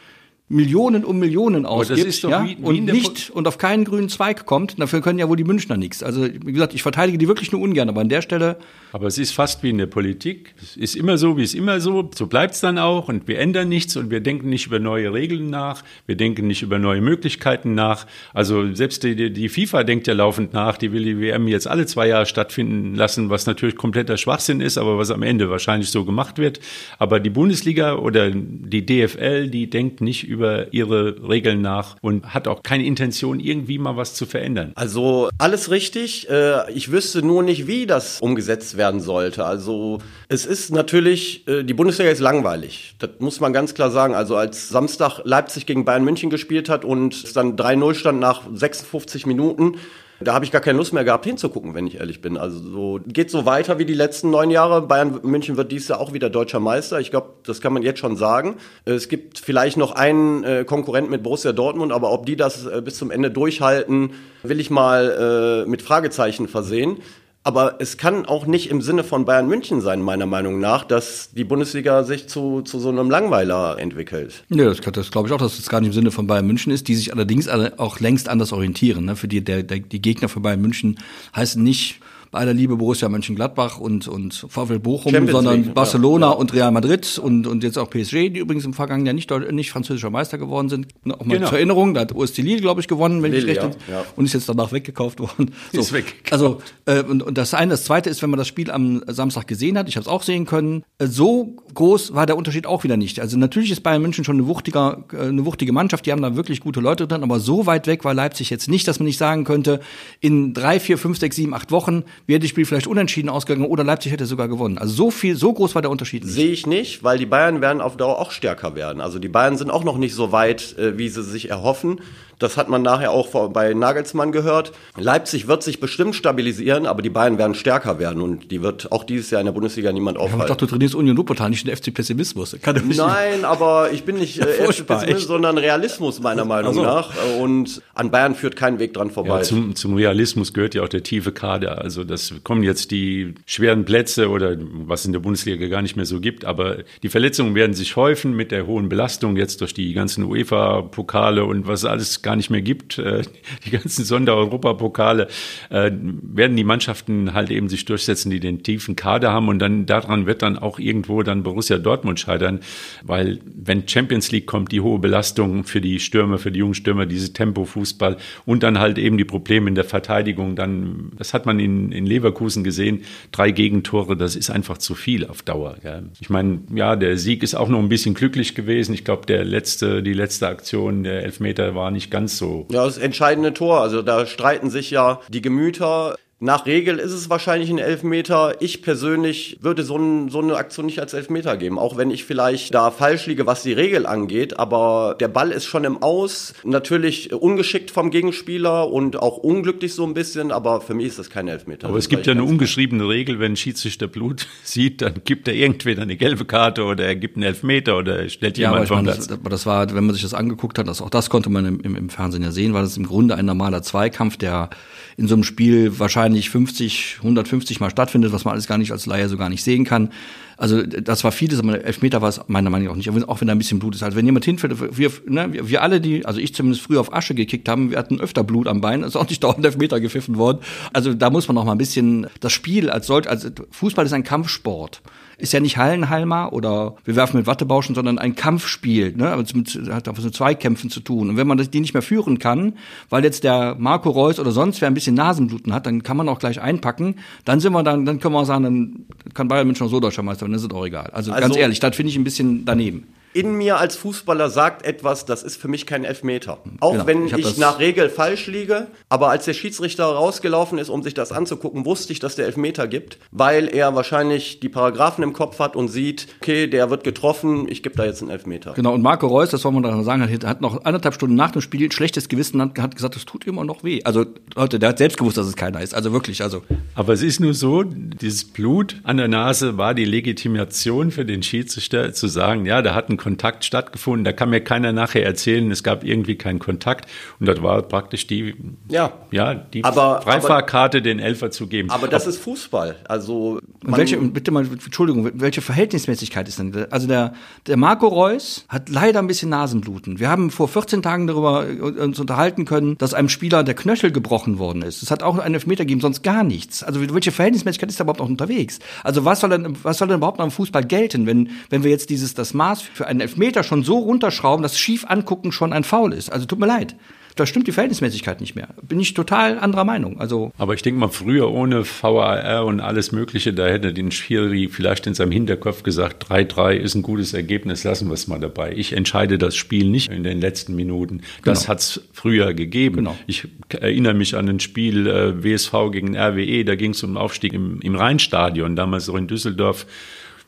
Millionen 0.49 1.05
um 1.05 1.19
Millionen 1.19 1.65
ausgibt 1.65 2.23
ja, 2.25 2.45
wie, 2.45 2.59
wie 2.59 2.63
und 2.63 2.85
nicht 2.85 3.31
und 3.31 3.49
auf 3.49 3.57
keinen 3.57 3.85
grünen 3.85 4.11
Zweig 4.11 4.45
kommt. 4.45 4.79
Dafür 4.79 5.01
können 5.01 5.19
ja 5.19 5.29
wohl 5.29 5.37
die 5.37 5.45
Münchner 5.45 5.79
nichts. 5.79 6.03
Also 6.03 6.25
wie 6.25 6.53
gesagt, 6.53 6.75
ich 6.75 6.83
verteidige 6.83 7.17
die 7.17 7.27
wirklich 7.27 7.53
nur 7.53 7.63
ungern, 7.63 7.89
aber 7.89 8.03
an 8.03 8.11
der 8.11 8.21
Stelle. 8.21 8.59
Aber 8.93 9.07
es 9.07 9.17
ist 9.17 9.33
fast 9.33 9.63
wie 9.63 9.71
in 9.71 9.79
der 9.79 9.87
Politik. 9.87 10.55
Es 10.61 10.77
ist 10.77 10.95
immer 10.95 11.17
so, 11.17 11.39
wie 11.39 11.43
es 11.43 11.55
immer 11.55 11.81
so. 11.81 12.11
So 12.15 12.27
bleibt 12.27 12.55
es 12.55 12.61
dann 12.61 12.77
auch 12.77 13.09
und 13.09 13.27
wir 13.29 13.39
ändern 13.39 13.71
nichts 13.71 13.97
und 13.97 14.11
wir 14.11 14.21
denken 14.21 14.51
nicht 14.51 14.67
über 14.67 14.79
neue 14.79 15.15
Regeln 15.15 15.49
nach. 15.49 15.83
Wir 16.07 16.17
denken 16.17 16.49
nicht 16.49 16.63
über 16.63 16.79
neue 16.79 17.01
Möglichkeiten 17.01 17.75
nach. 17.75 18.07
Also 18.35 18.75
selbst 18.75 19.05
die, 19.05 19.33
die 19.33 19.49
FIFA 19.49 19.85
denkt 19.85 20.07
ja 20.07 20.13
laufend 20.13 20.53
nach. 20.53 20.77
Die 20.77 20.93
will 20.93 21.05
die 21.05 21.19
WM 21.19 21.49
jetzt 21.49 21.67
alle 21.67 21.87
zwei 21.87 22.09
Jahre 22.09 22.27
stattfinden 22.27 22.95
lassen, 22.95 23.31
was 23.31 23.47
natürlich 23.47 23.77
kompletter 23.77 24.19
Schwachsinn 24.19 24.61
ist, 24.61 24.77
aber 24.77 24.99
was 24.99 25.11
am 25.11 25.23
Ende 25.23 25.49
wahrscheinlich 25.49 25.89
so 25.89 26.05
gemacht 26.05 26.37
wird. 26.37 26.61
Aber 26.99 27.21
die 27.21 27.31
Bundesliga 27.31 27.95
oder 27.95 28.31
die 28.31 28.85
DFL, 28.85 29.49
die 29.49 29.71
denkt 29.71 30.03
nicht 30.03 30.29
über 30.33 30.73
ihre 30.73 31.29
Regeln 31.29 31.61
nach 31.61 31.97
und 32.01 32.35
hat 32.35 32.49
auch 32.49 32.63
keine 32.63 32.85
Intention, 32.85 33.39
irgendwie 33.39 33.79
mal 33.79 33.97
was 33.97 34.15
zu 34.15 34.27
verändern. 34.27 34.73
Also 34.75 35.29
alles 35.39 35.71
richtig. 35.71 36.29
Äh, 36.31 36.71
ich 36.73 36.91
wüsste 36.91 37.23
nur 37.23 37.43
nicht, 37.43 37.67
wie 37.67 37.87
das 37.87 38.21
umgesetzt 38.21 38.77
werden 38.77 39.01
sollte. 39.01 39.45
Also 39.45 39.99
es 40.29 40.47
ist 40.47 40.73
natürlich, 40.73 41.47
äh, 41.47 41.63
die 41.63 41.75
Bundesliga 41.75 42.11
ist 42.11 42.21
langweilig. 42.21 42.95
Das 42.99 43.11
muss 43.19 43.41
man 43.41 43.53
ganz 43.53 43.75
klar 43.75 43.91
sagen. 43.91 44.15
Also 44.15 44.37
als 44.37 44.69
Samstag 44.69 45.21
Leipzig 45.25 45.67
gegen 45.67 45.85
Bayern 45.85 46.05
München 46.05 46.31
gespielt 46.31 46.69
hat 46.69 46.85
und 46.85 47.15
es 47.15 47.33
dann 47.33 47.57
3-0 47.57 47.95
stand 47.95 48.21
nach 48.21 48.43
56 48.53 49.27
Minuten, 49.27 49.77
da 50.23 50.35
habe 50.35 50.45
ich 50.45 50.51
gar 50.51 50.61
keine 50.61 50.79
Lust 50.79 50.93
mehr 50.93 51.05
gehabt 51.05 51.25
hinzugucken, 51.25 51.75
wenn 51.75 51.87
ich 51.87 51.97
ehrlich 51.97 52.21
bin. 52.21 52.37
Also 52.37 52.59
so 52.59 53.01
geht 53.07 53.31
so 53.31 53.45
weiter 53.47 53.79
wie 53.79 53.85
die 53.85 53.95
letzten 53.95 54.31
neun 54.31 54.51
Jahre. 54.51 54.83
Bayern 54.83 55.21
München 55.23 55.57
wird 55.57 55.73
dieses 55.73 55.89
Jahr 55.89 56.01
auch 56.01 56.13
wieder 56.13 56.31
deutscher 56.31 56.61
Meister. 56.61 57.01
Ich 57.01 57.11
glaube, 57.11 57.31
das 57.45 57.61
kann 57.61 57.73
man 57.73 57.83
jetzt 57.83 57.99
schon 57.99 58.17
sagen. 58.17 58.57
Es 58.85 59.09
gibt 59.09 59.39
vielleicht 59.39 59.77
noch 59.77 59.93
einen 59.93 60.45
äh, 60.45 60.65
Konkurrent 60.65 61.11
mit 61.11 61.23
Borussia 61.23 61.53
Dortmund, 61.53 61.93
aber 61.93 62.13
ob 62.13 62.27
die 62.27 62.37
das 62.37 62.67
äh, 62.67 62.81
bis 62.83 62.97
zum 62.97 63.11
Ende 63.11 63.31
durchhalten, 63.31 64.13
will 64.43 64.61
ich 64.61 64.71
mal 64.71 65.65
äh, 65.67 65.71
mit 65.71 65.83
Fragezeichen 65.83 66.49
versehen. 66.49 66.99
Aber 67.45 67.77
es 67.81 67.97
kann 67.97 68.25
auch 68.27 68.47
nicht 68.47 68.71
im 68.71 68.83
Sinne 68.83 69.03
von 69.03 69.25
Bayern 69.25 69.49
München 69.49 69.81
sein, 69.81 70.01
meiner 70.01 70.27
Meinung 70.27 70.61
nach, 70.61 70.85
dass 70.85 71.31
die 71.33 71.43
Bundesliga 71.43 72.05
sich 72.05 72.29
zu, 72.29 72.63
zu 72.63 72.79
so 72.79 72.89
einem 72.89 73.11
Langweiler 73.11 73.79
entwickelt. 73.79 74.45
Ja, 74.49 74.67
das, 74.67 74.81
das 74.81 75.11
glaube 75.11 75.29
ich 75.29 75.35
auch, 75.35 75.39
dass 75.39 75.59
es 75.59 75.69
gar 75.69 75.81
nicht 75.81 75.89
im 75.89 75.93
Sinne 75.93 76.13
von 76.13 76.29
Bayern 76.29 76.47
München 76.47 76.73
ist, 76.73 76.87
die 76.87 76.95
sich 76.95 77.13
allerdings 77.13 77.49
auch 77.49 77.99
längst 77.99 78.29
anders 78.29 78.53
orientieren. 78.53 79.07
Ne? 79.07 79.17
Für 79.17 79.27
die, 79.27 79.43
der, 79.43 79.65
der, 79.65 79.81
die 79.81 80.01
Gegner 80.01 80.29
von 80.29 80.43
Bayern 80.43 80.61
München 80.61 81.01
heißen 81.35 81.61
nicht 81.61 81.99
bei 82.33 82.39
aller 82.41 82.55
Liebe 82.55 82.77
Borussia 82.77 83.11
Mönchengladbach 83.11 83.79
und, 83.79 84.09
und 84.09 84.47
VfL 84.49 84.79
Bochum, 84.79 85.13
Champions 85.13 85.33
sondern 85.33 85.65
League, 85.65 85.75
Barcelona 85.75 86.29
ja. 86.29 86.33
und 86.33 86.55
Real 86.55 86.73
Madrid 86.73 87.21
und, 87.23 87.47
und 87.47 87.63
jetzt 87.63 87.77
auch 87.77 87.91
PSG, 87.91 88.31
die 88.31 88.39
übrigens 88.39 88.65
im 88.65 88.73
vergangenen 88.73 89.07
Jahr 89.07 89.15
nicht, 89.15 89.53
nicht 89.53 89.71
französischer 89.71 90.09
Meister 90.09 90.39
geworden 90.39 90.71
sind. 90.71 90.87
Auch 91.11 91.27
mal 91.27 91.35
genau. 91.35 91.49
zur 91.49 91.59
Erinnerung, 91.59 91.93
da 91.93 92.01
hat 92.01 92.15
OSC 92.15 92.39
Lille, 92.39 92.63
glaube 92.63 92.81
ich, 92.81 92.89
gewonnen, 92.89 93.23
wenn 93.23 93.33
Lille, 93.33 93.53
ich 93.53 93.61
recht 93.61 93.79
ja, 93.87 93.97
ja. 93.97 94.05
und 94.17 94.25
ist 94.25 94.33
jetzt 94.33 94.49
danach 94.49 94.73
weggekauft 94.73 95.21
worden. 95.21 95.53
So. 95.73 95.81
Ist 95.81 95.93
weggekauft. 95.93 96.33
Also 96.33 96.59
äh, 96.87 97.03
und, 97.03 97.23
und 97.23 97.39
das 97.39 97.55
eine, 97.55 97.71
das 97.71 97.85
zweite 97.85 98.11
ist, 98.11 98.23
wenn 98.23 98.31
man 98.31 98.39
das 98.39 98.49
Spiel 98.49 98.71
am 98.71 99.03
Samstag 99.07 99.47
gesehen 99.47 99.79
hat, 99.79 99.89
ich 99.89 99.97
habe 99.97 100.03
es 100.03 100.09
auch 100.09 100.23
sehen 100.23 100.45
können, 100.45 100.85
äh, 100.99 101.07
so 101.07 101.57
groß 101.75 102.15
war 102.15 102.27
der 102.27 102.37
Unterschied 102.37 102.67
auch 102.67 102.85
wieder 102.85 102.97
nicht. 102.97 103.21
Also 103.21 103.39
natürlich 103.39 103.71
ist 103.71 103.83
Bayern 103.83 104.03
München 104.03 104.25
schon 104.25 104.37
eine 104.37 104.47
wuchtige, 104.47 105.05
äh, 105.13 105.29
eine 105.29 105.45
wuchtige 105.45 105.73
Mannschaft, 105.73 106.07
die 106.07 106.13
haben 106.13 106.23
da 106.23 106.37
wirklich 106.37 106.61
gute 106.61 106.81
Leute 106.81 107.07
drin, 107.07 107.23
aber 107.23 107.41
so 107.41 107.67
weit 107.67 107.87
weg 107.87 108.05
war 108.05 108.15
Leipzig 108.15 108.51
jetzt 108.51 108.69
nicht, 108.69 108.89
dass 108.89 108.99
man 108.99 109.07
nicht 109.07 109.19
sagen 109.19 109.45
könnte, 109.45 109.81
in 110.21 110.55
drei, 110.55 110.81
vier, 110.81 110.99
fünf, 110.99 111.19
sechs, 111.19 111.37
sieben, 111.37 111.55
acht 111.55 111.71
Wochen 111.71 112.05
wäre 112.27 112.41
das 112.41 112.51
Spiel 112.51 112.65
vielleicht 112.65 112.87
unentschieden 112.87 113.29
ausgegangen 113.29 113.67
oder 113.67 113.85
Leipzig 113.85 114.13
hätte 114.13 114.27
sogar 114.27 114.49
gewonnen. 114.49 114.79
Also 114.79 114.95
so 114.95 115.11
viel, 115.11 115.37
so 115.37 115.53
groß 115.53 115.75
war 115.75 115.83
der 115.83 115.91
Unterschied. 115.91 116.25
Sehe 116.25 116.51
ich 116.53 116.67
nicht, 116.67 117.03
weil 117.03 117.19
die 117.19 117.27
Bayern 117.27 117.61
werden 117.61 117.81
auf 117.81 117.97
Dauer 117.97 118.19
auch 118.19 118.31
stärker 118.31 118.75
werden. 118.75 119.01
Also 119.01 119.19
die 119.19 119.29
Bayern 119.29 119.57
sind 119.57 119.71
auch 119.71 119.85
noch 119.85 119.99
nicht 119.99 120.15
so 120.15 120.33
weit, 120.33 120.77
äh, 120.79 120.99
wie 120.99 121.09
sie 121.09 121.23
sich 121.23 121.51
erhoffen. 121.51 122.01
Das 122.43 122.57
hat 122.57 122.69
man 122.69 122.83
nachher 122.83 123.13
auch 123.13 123.51
bei 123.51 123.73
Nagelsmann 123.73 124.33
gehört. 124.33 124.73
Leipzig 124.97 125.47
wird 125.47 125.63
sich 125.63 125.79
bestimmt 125.79 126.17
stabilisieren, 126.17 126.87
aber 126.87 127.01
die 127.03 127.11
Bayern 127.11 127.39
werden 127.39 127.55
stärker 127.55 127.99
werden 127.99 128.21
und 128.21 128.51
die 128.51 128.63
wird 128.63 128.91
auch 128.91 129.05
dieses 129.05 129.31
Jahr 129.31 129.41
in 129.41 129.47
der 129.47 129.53
Bundesliga 129.53 129.93
niemand 129.93 130.19
aufhalten. 130.19 130.43
Ich 130.43 130.49
dachte, 130.49 130.67
du 130.67 130.71
trainierst 130.71 130.95
Union 130.95 131.17
Wuppertal, 131.17 131.51
nicht 131.51 131.67
den 131.67 131.77
FC 131.77 131.95
Pessimismus. 131.95 132.57
Nein, 132.97 133.45
aber 133.45 133.93
ich 133.93 134.05
bin 134.05 134.17
nicht 134.17 134.39
äh, 134.41 134.73
FC 134.73 134.87
Pessimismus, 134.87 135.27
sondern 135.27 135.57
Realismus 135.57 136.21
meiner 136.21 136.45
Meinung 136.45 136.79
also. 136.79 136.83
nach. 136.83 137.11
Und 137.39 137.81
an 137.95 138.11
Bayern 138.11 138.35
führt 138.35 138.57
kein 138.57 138.79
Weg 138.79 138.95
dran 138.95 139.11
vorbei. 139.11 139.37
Ja, 139.39 139.43
zum, 139.43 139.77
zum 139.77 139.95
Realismus 139.95 140.53
gehört 140.53 140.75
ja 140.75 140.83
auch 140.83 140.89
der 140.89 141.03
tiefe 141.05 141.33
Kader. 141.33 141.81
Also 141.81 142.03
das 142.03 142.35
kommen 142.43 142.65
jetzt 142.65 142.91
die 142.91 143.35
schweren 143.47 143.85
Plätze 143.85 144.29
oder 144.31 144.57
was 144.59 145.05
in 145.05 145.13
der 145.13 145.21
Bundesliga 145.21 145.69
gar 145.69 145.83
nicht 145.83 145.97
mehr 145.97 146.07
so 146.07 146.21
gibt. 146.21 146.45
Aber 146.45 146.79
die 147.03 147.09
Verletzungen 147.09 147.55
werden 147.55 147.75
sich 147.75 147.95
häufen 147.95 148.35
mit 148.35 148.51
der 148.51 148.67
hohen 148.67 148.89
Belastung 148.89 149.37
jetzt 149.37 149.61
durch 149.61 149.75
die 149.75 149.93
ganzen 149.93 150.25
UEFA-Pokale 150.25 151.45
und 151.45 151.69
was 151.69 151.85
alles 151.85 152.23
gar 152.33 152.37
nicht 152.37 152.49
mehr 152.49 152.63
gibt, 152.63 152.99
äh, 152.99 153.23
die 153.67 153.71
ganzen 153.71 154.07
Sonder-Europapokale, 154.07 155.29
äh, 155.69 155.91
werden 155.93 156.57
die 156.57 156.65
Mannschaften 156.65 157.35
halt 157.35 157.51
eben 157.51 157.69
sich 157.69 157.85
durchsetzen, 157.85 158.31
die 158.31 158.41
den 158.41 158.63
tiefen 158.63 158.97
Kader 158.97 159.33
haben 159.33 159.49
und 159.49 159.59
dann 159.59 159.85
daran 159.85 160.25
wird 160.25 160.41
dann 160.41 160.57
auch 160.57 160.79
irgendwo 160.79 161.23
dann 161.23 161.43
Borussia 161.43 161.77
Dortmund 161.77 162.21
scheitern, 162.21 162.61
weil 163.05 163.39
wenn 163.45 163.87
Champions 163.87 164.33
League 164.33 164.47
kommt, 164.47 164.73
die 164.73 164.81
hohe 164.81 164.99
Belastung 164.99 165.65
für 165.65 165.83
die 165.83 166.01
Stürmer, 166.01 166.39
für 166.39 166.51
die 166.51 166.61
jungen 166.61 166.73
Stürmer, 166.73 167.05
diese 167.05 167.35
Tempo-Fußball 167.35 168.17
und 168.47 168.63
dann 168.63 168.79
halt 168.79 168.97
eben 168.97 169.19
die 169.19 169.27
Probleme 169.27 169.69
in 169.69 169.75
der 169.75 169.85
Verteidigung, 169.85 170.57
dann, 170.57 171.13
das 171.19 171.35
hat 171.35 171.45
man 171.45 171.61
in, 171.61 171.93
in 171.93 172.07
Leverkusen 172.07 172.65
gesehen, 172.65 173.03
drei 173.31 173.51
Gegentore, 173.51 174.17
das 174.17 174.37
ist 174.37 174.49
einfach 174.49 174.79
zu 174.79 174.95
viel 174.95 175.27
auf 175.27 175.43
Dauer. 175.43 175.77
Ja. 175.85 176.01
Ich 176.19 176.31
meine, 176.31 176.61
ja, 176.75 176.97
der 176.97 177.19
Sieg 177.19 177.43
ist 177.43 177.55
auch 177.55 177.69
noch 177.69 177.81
ein 177.81 177.91
bisschen 177.91 178.15
glücklich 178.15 178.55
gewesen. 178.55 178.95
Ich 178.95 179.05
glaube, 179.05 179.27
der 179.27 179.45
letzte, 179.45 180.03
die 180.03 180.15
letzte 180.15 180.49
Aktion, 180.49 181.05
der 181.05 181.25
Elfmeter 181.25 181.75
war 181.75 181.91
nicht 181.91 182.11
ganz 182.11 182.22
so. 182.29 182.67
Ja, 182.71 182.85
das 182.85 182.99
entscheidende 182.99 183.55
Tor. 183.55 183.81
Also 183.81 184.03
da 184.03 184.27
streiten 184.27 184.71
sich 184.71 184.91
ja 184.91 185.21
die 185.29 185.43
Gemüter. 185.43 186.17
Nach 186.43 186.67
Regel 186.67 186.99
ist 186.99 187.13
es 187.13 187.31
wahrscheinlich 187.31 187.71
ein 187.71 187.79
Elfmeter. 187.79 188.57
Ich 188.61 188.83
persönlich 188.83 189.59
würde 189.61 189.85
so, 189.85 189.97
ein, 189.97 190.29
so, 190.29 190.41
eine 190.41 190.57
Aktion 190.57 190.87
nicht 190.87 190.99
als 190.99 191.15
Elfmeter 191.15 191.57
geben, 191.57 191.79
auch 191.79 191.97
wenn 191.97 192.11
ich 192.11 192.25
vielleicht 192.25 192.75
da 192.75 192.91
falsch 192.91 193.27
liege, 193.29 193.47
was 193.47 193.63
die 193.63 193.73
Regel 193.73 194.07
angeht. 194.07 194.59
Aber 194.59 195.15
der 195.21 195.29
Ball 195.29 195.53
ist 195.53 195.67
schon 195.67 195.85
im 195.85 196.03
Aus. 196.03 196.55
Natürlich 196.65 197.33
ungeschickt 197.33 197.93
vom 197.93 198.11
Gegenspieler 198.11 198.91
und 198.91 199.23
auch 199.23 199.37
unglücklich 199.37 199.95
so 199.95 200.05
ein 200.05 200.15
bisschen, 200.15 200.51
aber 200.51 200.81
für 200.81 200.95
mich 200.95 201.07
ist 201.07 201.21
das 201.21 201.31
kein 201.31 201.47
Elfmeter. 201.47 201.87
Aber 201.87 201.99
es 201.99 202.09
gibt 202.09 202.27
ja 202.27 202.33
eine 202.33 202.43
ungeschriebene 202.43 203.09
Regel, 203.09 203.39
wenn 203.39 203.55
Schiedsrichter 203.55 204.09
Blut 204.09 204.49
sieht, 204.65 205.01
dann 205.01 205.21
gibt 205.25 205.47
er 205.47 205.55
entweder 205.55 206.03
eine 206.03 206.17
gelbe 206.17 206.45
Karte 206.45 206.83
oder 206.83 207.05
er 207.05 207.15
gibt 207.15 207.37
einen 207.37 207.45
Elfmeter 207.45 207.99
oder 207.99 208.19
er 208.19 208.29
stellt 208.29 208.59
ja, 208.59 208.71
jemand 208.71 208.89
vom 208.89 209.05
Platz. 209.05 209.29
Das, 209.29 209.39
das 209.49 209.65
war, 209.65 209.95
wenn 209.95 210.07
man 210.07 210.13
sich 210.13 210.25
das 210.25 210.35
angeguckt 210.35 210.81
hat, 210.81 210.89
das, 210.89 211.03
auch 211.03 211.11
das 211.11 211.31
konnte 211.31 211.51
man 211.51 211.67
im, 211.67 211.81
im, 211.83 211.95
im 211.95 212.09
Fernsehen 212.09 212.43
ja 212.43 212.51
sehen, 212.51 212.75
war 212.75 212.83
das 212.83 212.97
im 212.97 213.07
Grunde 213.07 213.37
ein 213.37 213.47
normaler 213.47 213.83
Zweikampf, 213.83 214.39
der 214.39 214.71
in 215.17 215.29
so 215.29 215.35
einem 215.35 215.45
Spiel 215.45 216.01
wahrscheinlich 216.01 216.32
50, 216.41 217.17
150 217.19 217.81
Mal 217.81 217.91
stattfindet, 217.91 218.33
was 218.33 218.45
man 218.45 218.53
alles 218.53 218.67
gar 218.67 218.79
nicht 218.79 218.93
als 218.93 219.07
Laie 219.07 219.29
so 219.29 219.37
gar 219.37 219.49
nicht 219.49 219.63
sehen 219.63 219.85
kann. 219.85 220.11
Also 220.57 220.83
das 220.83 221.25
war 221.25 221.33
vieles, 221.33 221.59
aber 221.59 221.85
Elfmeter 221.85 222.23
war 222.23 222.29
es 222.29 222.41
meiner 222.47 222.71
Meinung 222.71 222.87
nach 222.87 222.93
auch 222.93 222.97
nicht, 222.97 223.29
auch 223.29 223.41
wenn 223.41 223.49
da 223.49 223.53
ein 223.53 223.59
bisschen 223.59 223.79
Blut 223.79 223.95
ist. 223.95 224.03
Also 224.03 224.17
wenn 224.17 224.27
jemand 224.27 224.45
hinfällt, 224.45 224.97
wir, 224.97 225.11
ne, 225.27 225.69
wir 225.69 225.83
alle, 225.83 226.01
die, 226.01 226.25
also 226.25 226.41
ich 226.41 226.55
zumindest 226.55 226.83
früher 226.83 227.01
auf 227.01 227.13
Asche 227.13 227.35
gekickt 227.35 227.69
haben, 227.69 227.91
wir 227.91 227.99
hatten 227.99 228.21
öfter 228.21 228.45
Blut 228.45 228.69
am 228.69 228.81
Bein, 228.81 229.03
ist 229.03 229.17
auch 229.17 229.29
nicht 229.29 229.43
dauernd 229.45 229.65
Elfmeter 229.65 230.01
gepfiffen 230.01 230.37
worden. 230.37 230.59
Also 230.93 231.15
da 231.15 231.31
muss 231.31 231.49
man 231.49 231.57
noch 231.57 231.65
mal 231.65 231.73
ein 231.73 231.79
bisschen, 231.79 232.27
das 232.41 232.53
Spiel 232.53 232.91
als 232.91 233.07
solch, 233.07 233.29
also 233.29 233.49
Fußball 233.71 234.07
ist 234.07 234.13
ein 234.13 234.25
Kampfsport 234.25 235.03
ist 235.43 235.53
ja 235.53 235.61
nicht 235.61 235.77
Hallenhalmer 235.77 236.53
oder 236.53 236.95
wir 237.05 237.17
werfen 237.17 237.37
mit 237.37 237.47
Wattebauschen, 237.49 237.97
sondern 237.97 238.19
ein 238.19 238.37
Kampfspiel, 238.37 239.15
ne? 239.17 239.31
Also 239.31 239.57
mit, 239.57 239.79
hat 239.91 240.09
auch 240.09 240.17
mit 240.17 240.35
Zweikämpfen 240.35 240.89
zu 240.89 241.01
tun. 241.01 241.31
Und 241.31 241.37
wenn 241.37 241.49
man 241.49 241.59
das, 241.59 241.69
die 241.69 241.81
nicht 241.81 241.95
mehr 241.95 242.03
führen 242.03 242.39
kann, 242.39 242.75
weil 243.11 243.25
jetzt 243.25 243.43
der 243.43 243.75
Marco 243.77 244.11
Reus 244.11 244.39
oder 244.39 244.53
sonst 244.53 244.81
wer 244.81 244.89
ein 244.89 244.95
bisschen 244.95 245.17
Nasenbluten 245.17 245.75
hat, 245.75 245.87
dann 245.87 246.05
kann 246.05 246.17
man 246.17 246.29
auch 246.29 246.39
gleich 246.39 246.61
einpacken. 246.61 247.17
Dann 247.45 247.59
sind 247.59 247.73
wir 247.73 247.83
dann, 247.83 248.07
dann 248.07 248.21
können 248.21 248.35
wir 248.35 248.41
auch 248.41 248.45
sagen, 248.45 248.63
dann 248.63 249.07
kann 249.35 249.49
Bayern 249.49 249.67
München 249.67 249.85
auch 249.87 249.91
so 249.91 249.99
Deutscher 249.99 250.23
Meister, 250.23 250.47
dann 250.47 250.55
ist 250.55 250.63
es 250.63 250.71
auch 250.71 250.87
egal. 250.87 251.11
Also, 251.13 251.33
also 251.33 251.43
ganz 251.43 251.57
ehrlich, 251.57 251.81
das 251.81 251.97
finde 251.97 252.11
ich 252.11 252.17
ein 252.17 252.25
bisschen 252.25 252.65
daneben 252.65 253.09
in 253.35 253.55
mir 253.55 253.79
als 253.79 253.97
Fußballer 253.97 254.51
sagt 254.51 254.85
etwas, 254.85 255.25
das 255.25 255.43
ist 255.43 255.57
für 255.57 255.69
mich 255.69 255.87
kein 255.87 256.05
Elfmeter. 256.05 256.59
Auch 256.81 256.93
genau, 256.93 257.07
wenn 257.07 257.27
ich, 257.27 257.33
ich 257.33 257.59
nach 257.59 257.79
Regel 257.79 258.11
falsch 258.11 258.47
liege, 258.47 258.89
aber 259.09 259.31
als 259.31 259.45
der 259.47 259.55
Schiedsrichter 259.55 260.05
rausgelaufen 260.05 260.79
ist, 260.79 260.91
um 260.91 261.03
sich 261.03 261.15
das 261.15 261.33
anzugucken, 261.33 261.87
wusste 261.87 262.13
ich, 262.13 262.21
dass 262.21 262.37
der 262.37 262.47
Elfmeter 262.47 262.87
gibt, 262.89 263.19
weil 263.31 263.69
er 263.75 263.95
wahrscheinlich 263.95 264.61
die 264.61 264.69
Paragraphen 264.69 265.25
im 265.25 265.33
Kopf 265.33 265.59
hat 265.59 265.77
und 265.77 265.89
sieht, 265.89 266.29
okay, 266.41 266.67
der 266.67 266.91
wird 266.91 267.05
getroffen, 267.05 267.67
ich 267.69 267.83
gebe 267.83 267.97
da 267.97 268.05
jetzt 268.05 268.23
einen 268.23 268.31
Elfmeter. 268.31 268.75
Genau, 268.75 268.93
und 268.93 269.03
Marco 269.03 269.27
Reus, 269.27 269.51
das 269.51 269.63
soll 269.63 269.73
man 269.73 269.83
daran 269.83 270.05
sagen, 270.05 270.23
hat, 270.23 270.45
hat 270.45 270.61
noch 270.61 270.85
anderthalb 270.85 271.15
Stunden 271.15 271.37
nach 271.37 271.51
dem 271.51 271.63
Spiel 271.63 271.91
schlechtes 271.91 272.29
Gewissen 272.29 272.61
und 272.61 272.79
hat 272.79 272.95
gesagt, 272.95 273.17
es 273.17 273.25
tut 273.25 273.47
immer 273.47 273.65
noch 273.65 273.83
weh. 273.83 274.03
Also 274.05 274.27
Leute, 274.55 274.79
der 274.79 274.91
hat 274.91 274.99
selbst 274.99 275.19
gewusst, 275.19 275.39
dass 275.39 275.47
es 275.47 275.57
keiner 275.57 275.81
ist. 275.81 275.95
Also 275.95 276.13
wirklich, 276.13 276.43
also. 276.43 276.63
Aber 276.95 277.13
es 277.13 277.23
ist 277.23 277.41
nur 277.41 277.55
so, 277.55 277.83
dieses 277.83 278.45
Blut 278.45 278.97
an 279.05 279.17
der 279.17 279.29
Nase 279.29 279.79
war 279.79 279.95
die 279.95 280.05
Legitimation 280.05 281.11
für 281.11 281.25
den 281.25 281.43
Schiedsrichter 281.43 282.13
zu 282.13 282.29
sagen, 282.29 282.67
ja, 282.67 282.83
da 282.83 282.95
hat 282.95 283.09
ein 283.09 283.17
Kontakt 283.23 283.65
stattgefunden. 283.65 284.25
Da 284.25 284.33
kann 284.33 284.51
mir 284.51 284.61
keiner 284.61 284.93
nachher 284.93 285.25
erzählen, 285.25 285.71
es 285.71 285.85
gab 285.85 286.03
irgendwie 286.03 286.35
keinen 286.35 286.59
Kontakt. 286.59 287.09
Und 287.39 287.47
das 287.47 287.63
war 287.63 287.81
praktisch 287.83 288.27
die, 288.27 288.55
ja, 288.89 289.13
ja, 289.31 289.55
die 289.55 289.85
aber, 289.85 290.23
Freifahrkarte, 290.23 290.99
aber, 290.99 291.05
den 291.05 291.21
Elfer 291.21 291.53
zu 291.53 291.69
geben. 291.69 291.91
Aber 291.91 292.09
das 292.09 292.27
ist 292.27 292.39
Fußball. 292.39 292.97
Also 293.05 293.61
welche, 293.83 294.17
bitte 294.17 294.51
mal, 294.51 294.65
Entschuldigung, 294.65 295.31
welche 295.35 295.61
Verhältnismäßigkeit 295.61 296.49
ist 296.49 296.59
denn? 296.59 296.87
Also 296.91 297.07
der, 297.07 297.35
der 297.69 297.77
Marco 297.77 298.09
Reus 298.09 298.65
hat 298.69 298.89
leider 298.89 299.21
ein 299.21 299.29
bisschen 299.29 299.51
Nasenbluten. 299.51 300.19
Wir 300.19 300.29
haben 300.29 300.51
vor 300.51 300.67
14 300.67 301.01
Tagen 301.03 301.29
darüber 301.29 301.65
uns 302.01 302.19
unterhalten 302.19 302.65
können, 302.65 302.99
dass 302.99 303.15
einem 303.15 303.29
Spieler 303.29 303.63
der 303.63 303.75
Knöchel 303.75 304.11
gebrochen 304.11 304.59
worden 304.59 304.83
ist. 304.83 305.01
Es 305.01 305.13
hat 305.13 305.23
auch 305.23 305.39
einen 305.39 305.55
Elfmeter 305.55 305.85
gegeben, 305.85 306.01
sonst 306.01 306.23
gar 306.23 306.43
nichts. 306.43 306.83
Also 306.83 307.01
welche 307.15 307.31
Verhältnismäßigkeit 307.31 307.89
ist 307.89 308.01
da 308.01 308.05
überhaupt 308.05 308.19
noch 308.19 308.29
unterwegs? 308.29 308.81
Also 309.05 309.25
was 309.25 309.39
soll 309.39 309.51
denn, 309.51 309.77
was 309.85 309.99
soll 309.99 310.09
denn 310.09 310.17
überhaupt 310.17 310.39
noch 310.39 310.45
im 310.45 310.51
Fußball 310.51 310.85
gelten, 310.85 311.27
wenn, 311.27 311.51
wenn 311.71 311.85
wir 311.85 311.93
jetzt 311.93 312.11
dieses, 312.11 312.35
das 312.35 312.53
Maß 312.53 312.83
für 312.83 313.07
einen 313.07 313.12
Elfmeter 313.21 313.43
Elfmeter 313.43 313.65
schon 313.65 313.83
so 313.83 313.99
runterschrauben, 313.99 314.63
dass 314.63 314.79
schief 314.79 315.05
angucken 315.09 315.53
schon 315.53 315.73
ein 315.73 315.85
Foul 315.85 316.13
ist. 316.13 316.33
Also 316.33 316.47
tut 316.47 316.59
mir 316.59 316.67
leid. 316.67 316.95
Da 317.35 317.47
stimmt 317.47 317.67
die 317.67 317.73
Verhältnismäßigkeit 317.73 318.43
nicht 318.43 318.55
mehr. 318.55 318.69
Bin 318.83 319.01
ich 319.01 319.15
total 319.15 319.59
anderer 319.59 319.85
Meinung. 319.85 320.21
Also 320.21 320.53
Aber 320.59 320.75
ich 320.75 320.83
denke 320.83 321.01
mal, 321.01 321.09
früher 321.09 321.51
ohne 321.51 321.83
VAR 321.87 322.67
und 322.67 322.81
alles 322.81 323.11
Mögliche, 323.11 323.55
da 323.55 323.67
hätte 323.67 323.95
den 323.95 324.11
Schiri 324.11 324.69
vielleicht 324.71 325.07
in 325.07 325.15
seinem 325.15 325.33
Hinterkopf 325.33 325.83
gesagt, 325.83 326.31
3-3 326.31 326.75
ist 326.75 326.95
ein 326.95 327.01
gutes 327.01 327.33
Ergebnis, 327.33 327.85
lassen 327.85 328.09
wir 328.09 328.15
es 328.15 328.29
mal 328.29 328.39
dabei. 328.39 328.75
Ich 328.77 328.93
entscheide 328.93 329.39
das 329.39 329.57
Spiel 329.57 329.89
nicht 329.89 330.13
in 330.13 330.25
den 330.25 330.43
letzten 330.43 330.77
Minuten. 330.77 331.23
Das 331.43 331.61
genau. 331.61 331.69
hat 331.71 331.79
es 331.79 332.03
früher 332.13 332.53
gegeben. 332.53 332.97
Genau. 332.97 333.17
Ich 333.27 333.49
erinnere 333.71 334.13
mich 334.13 334.37
an 334.37 334.51
ein 334.51 334.61
Spiel 334.61 335.07
äh, 335.07 335.43
WSV 335.43 335.73
gegen 335.91 336.15
RWE, 336.15 336.67
da 336.67 336.75
ging 336.75 336.91
es 336.91 337.03
um 337.03 337.13
den 337.13 337.17
Aufstieg 337.17 337.55
im, 337.55 337.81
im 337.81 337.97
Rheinstadion, 337.97 338.77
damals 338.77 339.07
so 339.07 339.17
in 339.17 339.27
Düsseldorf 339.27 339.87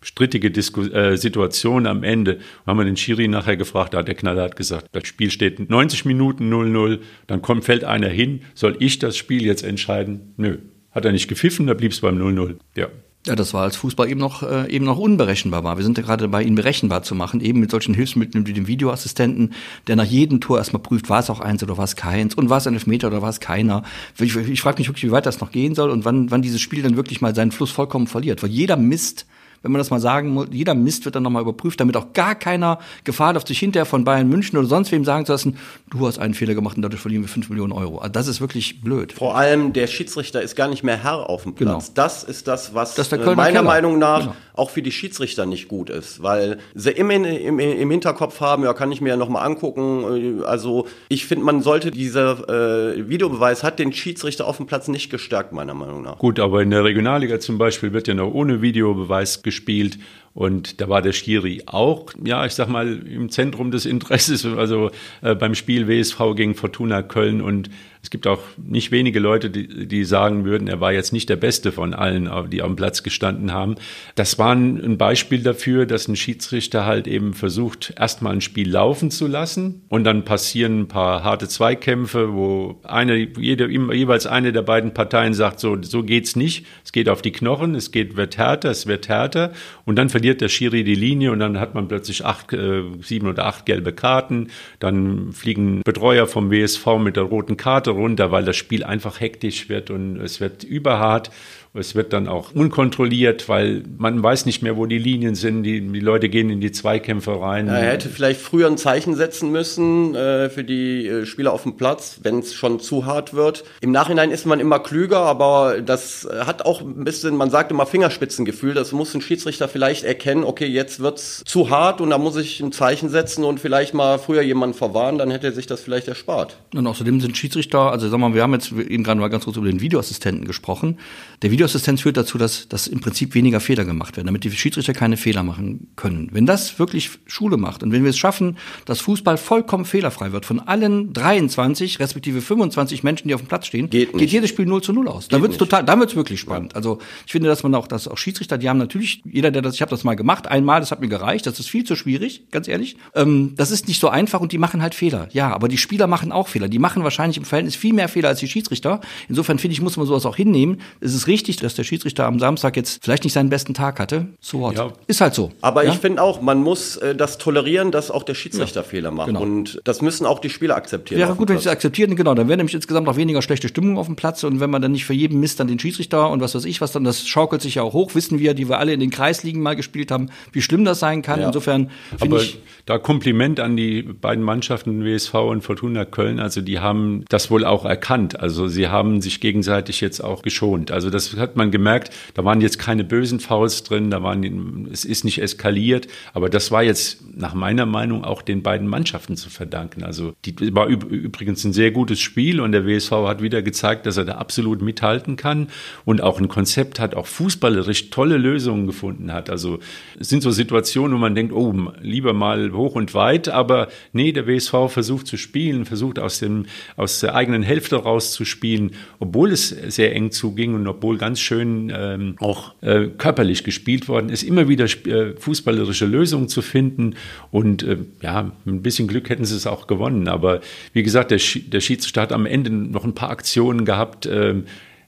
strittige 0.05 0.51
Disku 0.51 0.83
äh, 0.83 1.17
Situation 1.17 1.87
am 1.87 2.05
Ende. 2.05 2.39
Haben 2.67 2.79
wir 2.79 2.85
den 2.85 2.97
Schiri 2.97 3.27
nachher 3.27 3.57
gefragt, 3.57 3.95
da 3.95 3.99
hat 3.99 4.09
der 4.09 4.15
Knaller 4.15 4.43
hat 4.43 4.57
gesagt, 4.57 4.87
das 4.93 5.09
Spiel 5.09 5.31
steht 5.31 5.69
90 5.69 6.05
Minuten 6.05 6.53
0-0, 6.53 7.01
dann 7.27 7.43
kommt, 7.43 7.65
fällt 7.65 7.85
einer 7.85 8.09
hin, 8.09 8.43
soll 8.55 8.77
ich 8.79 8.99
das 8.99 9.17
Spiel 9.17 9.45
jetzt 9.45 9.65
entscheiden? 9.65 10.35
Nö. 10.37 10.59
Hat 10.93 11.05
er 11.05 11.13
nicht 11.13 11.27
gepfiffen, 11.27 11.67
da 11.67 11.75
blieb 11.75 11.91
es 11.91 12.01
beim 12.01 12.19
0-0. 12.19 12.57
Ja. 12.77 12.89
Ja, 13.27 13.35
das 13.35 13.55
war 13.55 13.63
als 13.63 13.77
Fußball 13.77 14.11
eben 14.11 14.21
noch, 14.21 14.43
äh, 14.43 14.71
eben 14.71 14.85
noch 14.85 14.99
unberechenbar 14.99 15.65
war. 15.65 15.79
Wir 15.79 15.85
sind 15.85 15.97
ja 15.97 16.05
gerade 16.05 16.25
dabei, 16.25 16.43
ihn 16.43 16.57
berechenbar 16.57 17.03
zu 17.03 17.15
machen, 17.15 17.41
eben 17.41 17.59
mit 17.59 17.71
solchen 17.71 17.95
Hilfsmitteln 17.95 18.47
wie 18.47 18.53
dem 18.53 18.67
Videoassistenten, 18.67 19.55
der 19.87 19.97
nach 19.97 20.05
jedem 20.05 20.43
Tor 20.43 20.59
erstmal 20.59 20.83
prüft, 20.83 21.09
war 21.09 21.21
es 21.21 21.31
auch 21.31 21.41
eins 21.41 21.63
oder 21.63 21.79
war 21.79 21.85
es 21.85 21.97
keins 21.97 22.35
und 22.35 22.51
war 22.51 22.59
es 22.59 22.67
ein 22.67 22.75
Elfmeter 22.75 23.07
oder 23.07 23.23
war 23.23 23.31
es 23.31 23.41
keiner. 23.41 23.83
Ich, 24.21 24.37
ich 24.37 24.61
frage 24.61 24.77
mich 24.77 24.89
wirklich, 24.89 25.07
wie 25.07 25.11
weit 25.11 25.25
das 25.25 25.41
noch 25.41 25.53
gehen 25.53 25.75
soll 25.75 25.89
und 25.89 26.05
wann, 26.05 26.31
wann 26.31 26.43
dieses 26.43 26.61
Spiel 26.61 26.83
dann 26.83 26.97
wirklich 26.97 27.23
mal 27.23 27.35
seinen 27.35 27.51
Fluss 27.51 27.71
vollkommen 27.71 28.09
verliert. 28.09 28.43
Weil 28.43 28.51
jeder 28.51 28.77
Mist 28.77 29.25
wenn 29.65 29.73
man 29.73 29.79
das 29.79 29.91
mal 29.91 29.99
sagen 29.99 30.29
muss, 30.29 30.49
jeder 30.51 30.75
Mist 30.75 31.07
wird 31.07 31.15
dann 31.15 31.23
nochmal 31.23 31.41
überprüft, 31.41 31.81
damit 31.81 31.97
auch 31.97 32.13
gar 32.13 32.35
keiner 32.35 32.79
Gefahr 33.03 33.33
läuft, 33.33 33.49
sich 33.49 33.59
hinterher 33.59 33.87
von 33.87 34.05
Bayern 34.05 34.29
München 34.29 34.59
oder 34.59 34.69
sonst 34.69 34.93
wem 34.93 35.07
sagen 35.07 35.25
zu 35.25 35.33
lassen, 35.33 35.57
du 35.91 36.07
hast 36.07 36.19
einen 36.19 36.35
Fehler 36.35 36.55
gemacht 36.55 36.77
und 36.77 36.83
dadurch 36.83 37.01
verlieren 37.01 37.25
wir 37.25 37.29
fünf 37.29 37.49
Millionen 37.49 37.73
Euro. 37.73 37.99
Also 37.99 38.13
das 38.13 38.27
ist 38.27 38.43
wirklich 38.43 38.83
blöd. 38.83 39.15
Vor 39.15 39.37
allem 39.37 39.73
der 39.73 39.87
Schiedsrichter 39.87 40.43
ist 40.43 40.55
gar 40.55 40.69
nicht 40.69 40.85
mehr 40.85 41.03
Herr 41.03 41.31
auf 41.31 41.45
dem 41.45 41.55
Platz. 41.55 41.87
Genau. 41.87 41.95
Das 41.95 42.25
ist 42.25 42.47
das, 42.47 42.75
was 42.75 42.95
das 42.95 43.11
meiner 43.11 43.47
Keller. 43.47 43.63
Meinung 43.63 43.99
nach 43.99 44.21
genau. 44.21 44.37
Auch 44.55 44.71
für 44.71 44.83
die 44.83 44.93
Schiedsrichter 44.93 45.47
nicht 45.47 45.69
gut 45.69 45.91
ist, 45.91 46.23
weil 46.23 46.59
sie 46.75 46.93
immer 46.93 47.15
im, 47.15 47.59
im, 47.59 47.91
Hinterkopf 47.91 48.41
haben, 48.41 48.63
ja, 48.63 48.73
kann 48.73 48.93
ich 48.93 49.01
mir 49.01 49.11
ja 49.11 49.17
nochmal 49.17 49.45
angucken. 49.45 50.43
Also 50.45 50.87
ich 51.09 51.27
finde, 51.27 51.45
man 51.45 51.61
sollte 51.61 51.91
dieser 51.91 52.49
äh, 52.95 53.09
Videobeweis 53.09 53.65
hat 53.65 53.81
den 53.81 53.93
Schiedsrichter 53.93 54.47
auf 54.47 54.59
dem 54.59 54.67
Platz 54.67 54.87
nicht 54.87 55.11
gestärkt, 55.11 55.53
meiner 55.53 55.75
Meinung 55.75 56.03
nach. 56.03 56.19
Gut, 56.19 56.39
aber 56.39 56.63
in 56.63 56.71
der 56.71 56.85
Regionalliga 56.85 57.41
zum 57.41 57.59
Beispiel 57.59 57.93
wird 57.93 58.07
ja 58.07 58.15
noch 58.15 58.33
ohne 58.33 58.63
Videobeweis 58.63 59.43
gespielt 59.43 59.99
Und 60.35 60.81
da 60.81 60.89
war 60.89 61.01
der 61.01 61.13
Schiri 61.13 61.63
auch, 61.67 62.13
ja, 62.25 62.45
ich 62.45 62.53
sag 62.53 62.69
mal, 62.69 63.07
im 63.07 63.31
Zentrum 63.31 63.71
des 63.71 63.87
Interesses, 63.87 64.45
also 64.57 64.91
äh, 65.23 65.37
beim 65.37 65.55
Spiel 65.55 65.87
WSV 65.87 66.19
gegen 66.35 66.57
Fortuna 66.57 67.03
Köln. 67.03 67.41
Und 67.41 67.71
es 68.05 68.11
gibt 68.11 68.27
auch 68.27 68.43
nicht 68.59 68.91
wenige 68.91 69.19
Leute, 69.19 69.49
die, 69.49 69.87
die 69.87 70.05
sagen 70.05 70.45
würden, 70.45 70.69
er 70.69 70.79
war 70.79 70.93
jetzt 70.93 71.15
nicht 71.15 71.31
der 71.31 71.37
Beste 71.37 71.73
von 71.73 71.95
allen, 71.95 72.29
die 72.51 72.61
am 72.61 72.77
Platz 72.77 73.03
gestanden 73.03 73.53
haben. 73.53 73.77
Das 74.15 74.39
war 74.39 74.53
ein 74.55 74.99
Beispiel 74.99 75.43
dafür, 75.43 75.87
dass 75.87 76.07
ein 76.07 76.15
Schiedsrichter 76.15 76.85
halt 76.85 77.07
eben 77.07 77.33
versucht, 77.33 77.95
erstmal 77.99 78.35
ein 78.35 78.43
Spiel 78.43 78.71
laufen 78.71 79.11
zu 79.11 79.27
lassen 79.27 79.85
und 79.89 80.05
dann 80.05 80.27
passieren 80.27 80.81
ein 80.81 80.89
paar 80.89 81.25
harte 81.25 81.49
Zweikämpfe, 81.49 82.35
wo 82.35 82.79
eine, 82.83 83.17
jede, 83.17 83.71
jeweils 83.71 84.27
eine 84.27 84.53
der 84.53 84.63
beiden 84.63 84.93
Parteien 84.93 85.33
sagt, 85.33 85.59
so, 85.59 85.81
so 85.81 86.03
geht's 86.03 86.37
nicht. 86.37 86.67
Es 86.85 86.93
geht 86.93 87.09
auf 87.09 87.23
die 87.23 87.33
Knochen, 87.33 87.75
es 87.75 87.91
geht, 87.91 88.17
wird 88.17 88.37
härter, 88.37 88.71
es 88.71 88.87
wird 88.87 89.09
härter 89.09 89.55
und 89.87 89.97
dann 89.97 90.11
verliert 90.25 90.41
der 90.41 90.49
Schiri 90.49 90.85
die 90.85 90.95
Linie 90.95 91.33
und 91.33 91.41
dann 91.41 91.61
hat 91.61 91.75
man 91.75 91.87
plötzlich 91.87 92.25
acht, 92.25 92.51
äh, 92.55 92.83
sieben 93.03 93.29
oder 93.29 93.45
acht 93.45 93.67
gelbe 93.67 93.93
Karten. 93.93 94.49
Dann 94.79 95.33
fliegen 95.35 95.83
Betreuer 95.85 96.27
vom 96.27 96.51
WSV 96.51 96.97
mit 96.99 97.17
der 97.17 97.25
roten 97.25 97.59
Karte 97.59 97.91
runter, 97.91 98.33
weil 98.33 98.43
das 98.43 98.57
Spiel 98.57 98.85
einfach 98.85 99.21
hektisch 99.21 99.69
wird 99.69 99.91
und 99.91 100.17
es 100.17 100.41
wird 100.41 100.65
überhart. 100.65 101.31
Es 101.77 101.97
wird 101.97 102.13
dann 102.13 102.29
auch 102.29 102.55
unkontrolliert, 102.55 103.49
weil 103.49 103.83
man 103.99 104.23
weiß 104.23 104.47
nicht 104.47 104.63
mehr, 104.63 104.77
wo 104.77 104.87
die 104.87 104.99
Linien 104.99 105.35
sind. 105.35 105.65
Die, 105.65 105.81
die 105.81 105.99
Leute 106.01 106.29
gehen 106.29 106.49
in 106.49 106.61
die 106.61 106.71
Zweikämpfe 106.71 107.41
rein. 107.41 107.67
er 107.67 107.91
hätte 107.91 108.09
vielleicht 108.09 108.41
früher 108.41 108.69
ein 108.69 108.79
Zeichen 108.79 109.17
setzen 109.17 109.51
müssen 109.51 110.15
äh, 110.15 110.51
für 110.51 110.63
die 110.63 111.09
äh, 111.09 111.27
Spieler 111.27 111.53
auf 111.53 111.65
dem 111.65 111.77
Platz, 111.77 112.21
wenn 112.23 112.39
es 112.39 112.55
schon 112.55 112.79
zu 112.79 113.07
hart 113.07 113.35
wird. 113.35 113.65
Im 113.81 113.91
Nachhinein 113.91 114.31
ist 114.31 114.47
man 114.47 114.61
immer 114.61 114.79
klüger, 114.79 115.19
aber 115.19 115.81
das 115.81 116.29
hat 116.47 116.65
auch 116.65 116.81
ein 116.81 117.03
bisschen, 117.03 117.37
man 117.37 117.51
sagt 117.51 117.73
immer 117.73 117.87
Fingerspitzengefühl. 117.87 118.75
Das 118.75 118.93
muss 118.93 119.13
ein 119.13 119.21
Schiedsrichter 119.21 119.67
vielleicht 119.67 120.05
erkennen, 120.05 120.45
okay, 120.45 120.67
jetzt 120.67 121.01
wird's 121.01 121.43
zu 121.45 121.71
hart 121.71 122.01
und 122.01 122.11
da 122.11 122.19
muss 122.19 122.37
ich 122.37 122.61
ein 122.61 122.71
Zeichen 122.71 123.09
setzen 123.09 123.43
und 123.43 123.59
vielleicht 123.59 123.95
mal 123.95 124.21
früher 124.21 124.43
jemanden 124.43 124.77
verwarnen, 124.77 125.19
dann 125.19 125.33
hätte 125.33 125.49
er 125.49 125.53
sich 125.53 125.67
das 125.67 125.81
vielleicht 125.81 126.07
erspart. 126.07 126.57
Und 126.73 126.87
außerdem 126.87 127.21
sind 127.21 127.37
Schiedsrichter, 127.37 127.91
also 127.91 128.09
sagen 128.09 128.23
wir 128.23 128.29
mal, 128.29 128.35
wir 128.37 128.43
haben 128.45 128.53
jetzt 128.53 128.71
eben 128.71 129.03
gerade 129.03 129.19
mal 129.19 129.27
ganz 129.27 129.43
kurz 129.43 129.57
über 129.57 129.67
den 129.67 129.81
Videoassistenten 129.81 130.47
gesprochen. 130.47 130.99
Der 131.43 131.51
Video 131.51 131.64
Videoassistenz 131.65 132.03
führt 132.03 132.19
dazu, 132.19 132.37
dass, 132.37 132.69
dass 132.69 132.87
im 132.87 133.01
Prinzip 133.01 133.35
weniger 133.35 133.59
Fehler 133.59 133.87
gemacht 133.87 134.17
werden, 134.17 134.27
damit 134.27 134.45
die 134.45 134.51
Schiedsrichter 134.51 134.93
keine 134.93 135.17
Fehler 135.17 135.43
machen 135.43 135.89
können. 135.97 136.29
Wenn 136.33 136.45
das 136.45 136.79
wirklich 136.79 137.11
Schule 137.27 137.57
macht 137.57 137.83
und 137.83 137.91
wenn 137.91 138.03
wir 138.03 138.11
es 138.11 138.19
schaffen, 138.19 138.59
dass 138.85 139.01
Fußball 139.01 139.39
vollkommen 139.39 139.87
fehlerfrei 139.87 140.33
wird 140.33 140.45
von 140.45 140.61
allen 140.61 141.15
23 141.15 142.01
respektive 142.01 142.43
25 142.43 143.03
Menschen, 143.03 143.29
die 143.29 143.35
auf 143.35 143.41
dem 143.41 143.49
Platz 143.49 143.67
stehen, 143.67 143.89
geht, 143.89 144.13
geht 144.13 144.31
jedes 144.31 144.51
Spiel 144.51 144.67
0 144.67 144.83
zu 144.83 144.93
0 144.93 145.09
aus. 145.09 145.29
Da 145.29 145.41
wird's 145.41 145.57
total, 145.57 145.85
da 145.85 145.99
wird's 145.99 146.15
wirklich 146.15 146.39
spannend. 146.39 146.77
Also 146.77 146.99
ich 147.25 147.33
finde, 147.33 147.49
dass 147.49 147.63
man 147.63 147.75
auch, 147.75 147.87
dass 147.87 148.09
auch 148.09 148.19
Schiedsrichter, 148.19 148.59
die 148.59 148.69
haben 148.69 148.79
natürlich, 148.79 149.23
jeder, 149.25 149.51
der 149.51 149.63
das, 149.63 149.75
ich 149.75 149.81
habe 149.81 149.91
das 149.91 150.05
mal 150.05 150.15
gemacht, 150.15 150.47
einmal, 150.47 150.81
das 150.81 150.91
hat 150.91 151.01
mir 151.01 151.09
gereicht, 151.09 151.47
das 151.47 151.59
ist 151.59 151.71
viel 151.71 151.85
zu 151.85 151.97
schwierig, 151.97 152.45
ganz 152.51 152.69
ehrlich. 152.69 152.97
Ähm, 153.15 153.55
das 153.57 153.71
ist 153.71 153.89
nicht 153.89 154.01
so 154.01 154.11
einfach 154.11 154.41
und 154.41 154.53
die 154.53 154.59
machen 154.59 154.83
halt 154.83 154.95
Fehler. 154.95 155.29
Ja, 155.33 155.55
aber 155.55 155.69
die 155.69 155.79
Spieler 155.79 156.07
machen 156.09 156.31
auch 156.31 156.49
Fehler. 156.49 156.69
Die 156.69 156.79
machen 156.79 157.03
wahrscheinlich 157.05 157.39
im 157.39 157.45
Verhältnis 157.45 157.75
viel 157.75 157.95
mehr 157.95 158.09
Fehler 158.09 158.29
als 158.29 158.41
die 158.41 158.49
Schiedsrichter. 158.49 159.01
Insofern 159.29 159.59
finde 159.59 159.73
ich, 159.73 159.81
muss 159.81 159.97
man 159.97 160.07
sowas 160.07 160.27
auch 160.27 160.37
hinnehmen. 160.37 160.81
Es 161.01 161.15
ist 161.15 161.27
richtig, 161.27 161.54
dass 161.63 161.75
der 161.75 161.85
Schiedsrichter 161.85 162.27
am 162.27 162.39
Samstag 162.39 162.77
jetzt 162.77 163.05
vielleicht 163.05 163.25
nicht 163.25 163.33
seinen 163.33 163.51
besten 163.51 163.75
Tag 163.75 164.01
hatte. 164.01 164.29
So 164.41 164.61
what? 164.61 164.77
Ja. 164.77 164.93
Ist 165.07 165.21
halt 165.21 165.35
so. 165.35 165.53
Aber 165.61 165.85
ja? 165.85 165.93
ich 165.93 165.99
finde 165.99 166.23
auch, 166.23 166.41
man 166.41 166.63
muss 166.63 166.97
äh, 166.97 167.15
das 167.15 167.39
tolerieren, 167.39 167.91
dass 167.91 168.11
auch 168.11 168.23
der 168.23 168.35
Schiedsrichter 168.35 168.81
ja. 168.81 168.87
Fehler 168.87 169.11
macht. 169.11 169.29
Genau. 169.29 169.43
Und 169.43 169.81
das 169.85 170.03
müssen 170.03 170.27
auch 170.27 170.39
die 170.39 170.51
Spieler 170.51 170.77
akzeptieren. 170.77 171.21
Wäre 171.21 171.35
gut, 171.35 171.49
wenn 171.49 171.59
sie 171.59 171.71
akzeptieren, 171.71 172.17
genau. 172.17 172.35
Dann 172.35 172.49
wäre 172.49 172.57
nämlich 172.57 172.75
insgesamt 172.75 173.09
auch 173.09 173.17
weniger 173.17 173.43
schlechte 173.43 173.69
Stimmung 173.69 173.99
auf 173.99 174.07
dem 174.07 174.17
Platz. 174.17 174.45
Und 174.45 174.61
wenn 174.61 174.71
man 174.71 174.83
dann 174.83 174.93
nicht 174.93 175.05
für 175.05 175.15
jeden 175.15 175.41
Mist 175.41 175.61
dann 175.61 175.69
den 175.69 175.79
Schiedsrichter 175.79 176.31
und 176.31 176.41
was 176.41 176.55
weiß 176.55 176.65
ich 176.65 176.81
was, 176.81 176.93
dann 176.93 177.05
das 177.05 177.27
schaukelt 177.27 177.63
sich 177.63 177.77
ja 177.77 177.83
auch 177.83 177.93
hoch. 177.93 178.15
Wissen 178.15 178.39
wir, 178.39 178.55
die 178.55 178.69
wir 178.69 178.79
alle 178.79 178.93
in 178.93 179.01
den 179.01 179.11
Kreisligen 179.11 179.61
mal 179.63 179.77
gespielt 179.77 180.11
haben, 180.11 180.31
wie 180.53 180.63
schlimm 180.63 180.85
das 180.85 180.99
sein 180.99 181.23
kann. 181.23 181.41
Insofern 181.41 181.91
finde 182.19 182.39
ich. 182.39 182.59
Da 182.87 182.99
Kompliment 182.99 183.61
an 183.61 183.77
die 183.77 184.03
beiden 184.03 184.45
Mannschaften 184.45 185.05
WSV 185.05 185.35
und 185.35 185.63
Fortuna 185.63 186.05
Köln. 186.05 186.39
Also 186.39 186.61
die 186.61 186.81
haben 186.81 187.25
das 187.29 187.51
wohl 187.51 187.65
auch 187.65 187.85
erkannt. 187.85 188.39
Also 188.39 188.69
sie 188.69 188.89
haben 188.89 189.23
sich 189.23 189.41
gegenseitig 189.41 190.01
jetzt 190.01 190.23
auch 190.23 190.43
geschont. 190.43 190.91
Also 190.91 191.11
das 191.11 191.37
hat 191.45 191.57
man 191.57 191.71
gemerkt. 191.71 192.13
Da 192.35 192.45
waren 192.45 192.61
jetzt 192.61 192.79
keine 192.79 193.05
bösen 193.05 193.41
Fouls 193.41 193.83
drin, 193.83 194.11
da 194.11 194.23
waren, 194.23 194.89
es 194.93 195.05
ist 195.05 195.25
nicht 195.25 195.41
eskaliert, 195.41 196.09
aber 196.33 196.49
das 196.49 196.71
war 196.71 196.83
jetzt 196.83 197.23
nach 197.37 197.55
meiner 197.55 197.87
Meinung 197.87 198.25
auch 198.25 198.43
den 198.43 198.63
beiden 198.63 198.89
Mannschaften 198.89 199.37
zu 199.37 199.51
verdanken. 199.51 200.03
Also 200.03 200.35
die 200.45 200.75
war 200.75 200.87
übrigens 200.87 201.65
ein 201.65 201.73
sehr 201.73 201.91
gutes 201.91 202.21
Spiel 202.21 202.61
und 202.61 202.73
der 202.73 202.87
WSV 202.87 203.11
hat 203.11 203.43
wieder 203.43 203.63
gezeigt, 203.63 204.07
dass 204.07 204.17
er 204.17 204.25
da 204.25 204.37
absolut 204.37 204.83
mithalten 204.83 205.37
kann 205.37 205.69
und 206.05 206.21
auch 206.21 206.41
ein 206.41 206.49
Konzept 206.49 206.99
hat, 206.99 207.15
auch 207.15 207.27
fußballerisch 207.27 208.11
tolle 208.11 208.37
Lösungen 208.37 208.87
gefunden 208.87 209.33
hat. 209.33 209.51
Also 209.51 209.79
es 210.19 210.29
sind 210.29 210.43
so 210.43 210.51
Situationen, 210.51 211.17
wo 211.17 211.21
man 211.21 211.35
denkt, 211.35 211.53
oh, 211.53 211.75
lieber 212.01 212.33
mal 212.33 212.73
hoch 212.73 212.95
und 212.95 213.15
weit, 213.15 213.49
aber 213.49 213.89
nee, 214.13 214.33
der 214.33 214.47
WSV 214.47 214.89
versucht 214.89 215.27
zu 215.27 215.37
spielen, 215.37 215.85
versucht 215.85 216.19
aus 216.19 216.39
dem, 216.39 216.67
aus 216.97 217.21
der 217.21 217.35
eigenen 217.35 217.63
Hälfte 217.63 217.97
rauszuspielen, 217.97 218.93
obwohl 219.19 219.53
es 219.53 219.69
sehr 219.69 220.15
eng 220.15 220.31
zuging 220.31 220.75
und 220.75 220.87
obwohl 220.87 221.19
ganz 221.19 221.34
schön 221.41 221.93
ähm, 221.95 222.37
auch 222.39 222.75
äh, 222.81 223.07
körperlich 223.07 223.65
gespielt 223.65 224.09
worden 224.09 224.29
ist, 224.29 224.43
immer 224.43 224.69
wieder 224.69 224.85
äh, 224.85 225.35
fußballerische 225.37 226.07
Lösungen 226.07 226.49
zu 226.49 226.63
finden. 226.63 227.15
Und 227.51 227.83
äh, 227.83 227.99
ja, 228.23 228.53
mit 228.65 228.75
ein 228.75 228.83
bisschen 228.83 229.09
Glück 229.09 229.29
hätten 229.29 229.45
sie 229.45 229.57
es 229.57 229.67
auch 229.67 229.87
gewonnen. 229.87 230.29
Aber 230.29 230.61
wie 230.93 231.03
gesagt, 231.03 231.31
der, 231.31 231.41
der 231.67 231.81
Schiedsrichter 231.81 232.23
hat 232.23 232.33
am 232.33 232.47
Ende 232.47 232.71
noch 232.71 233.05
ein 233.05 233.15
paar 233.15 233.31
Aktionen 233.31 233.85
gehabt. 233.85 234.27
Äh, 234.27 234.63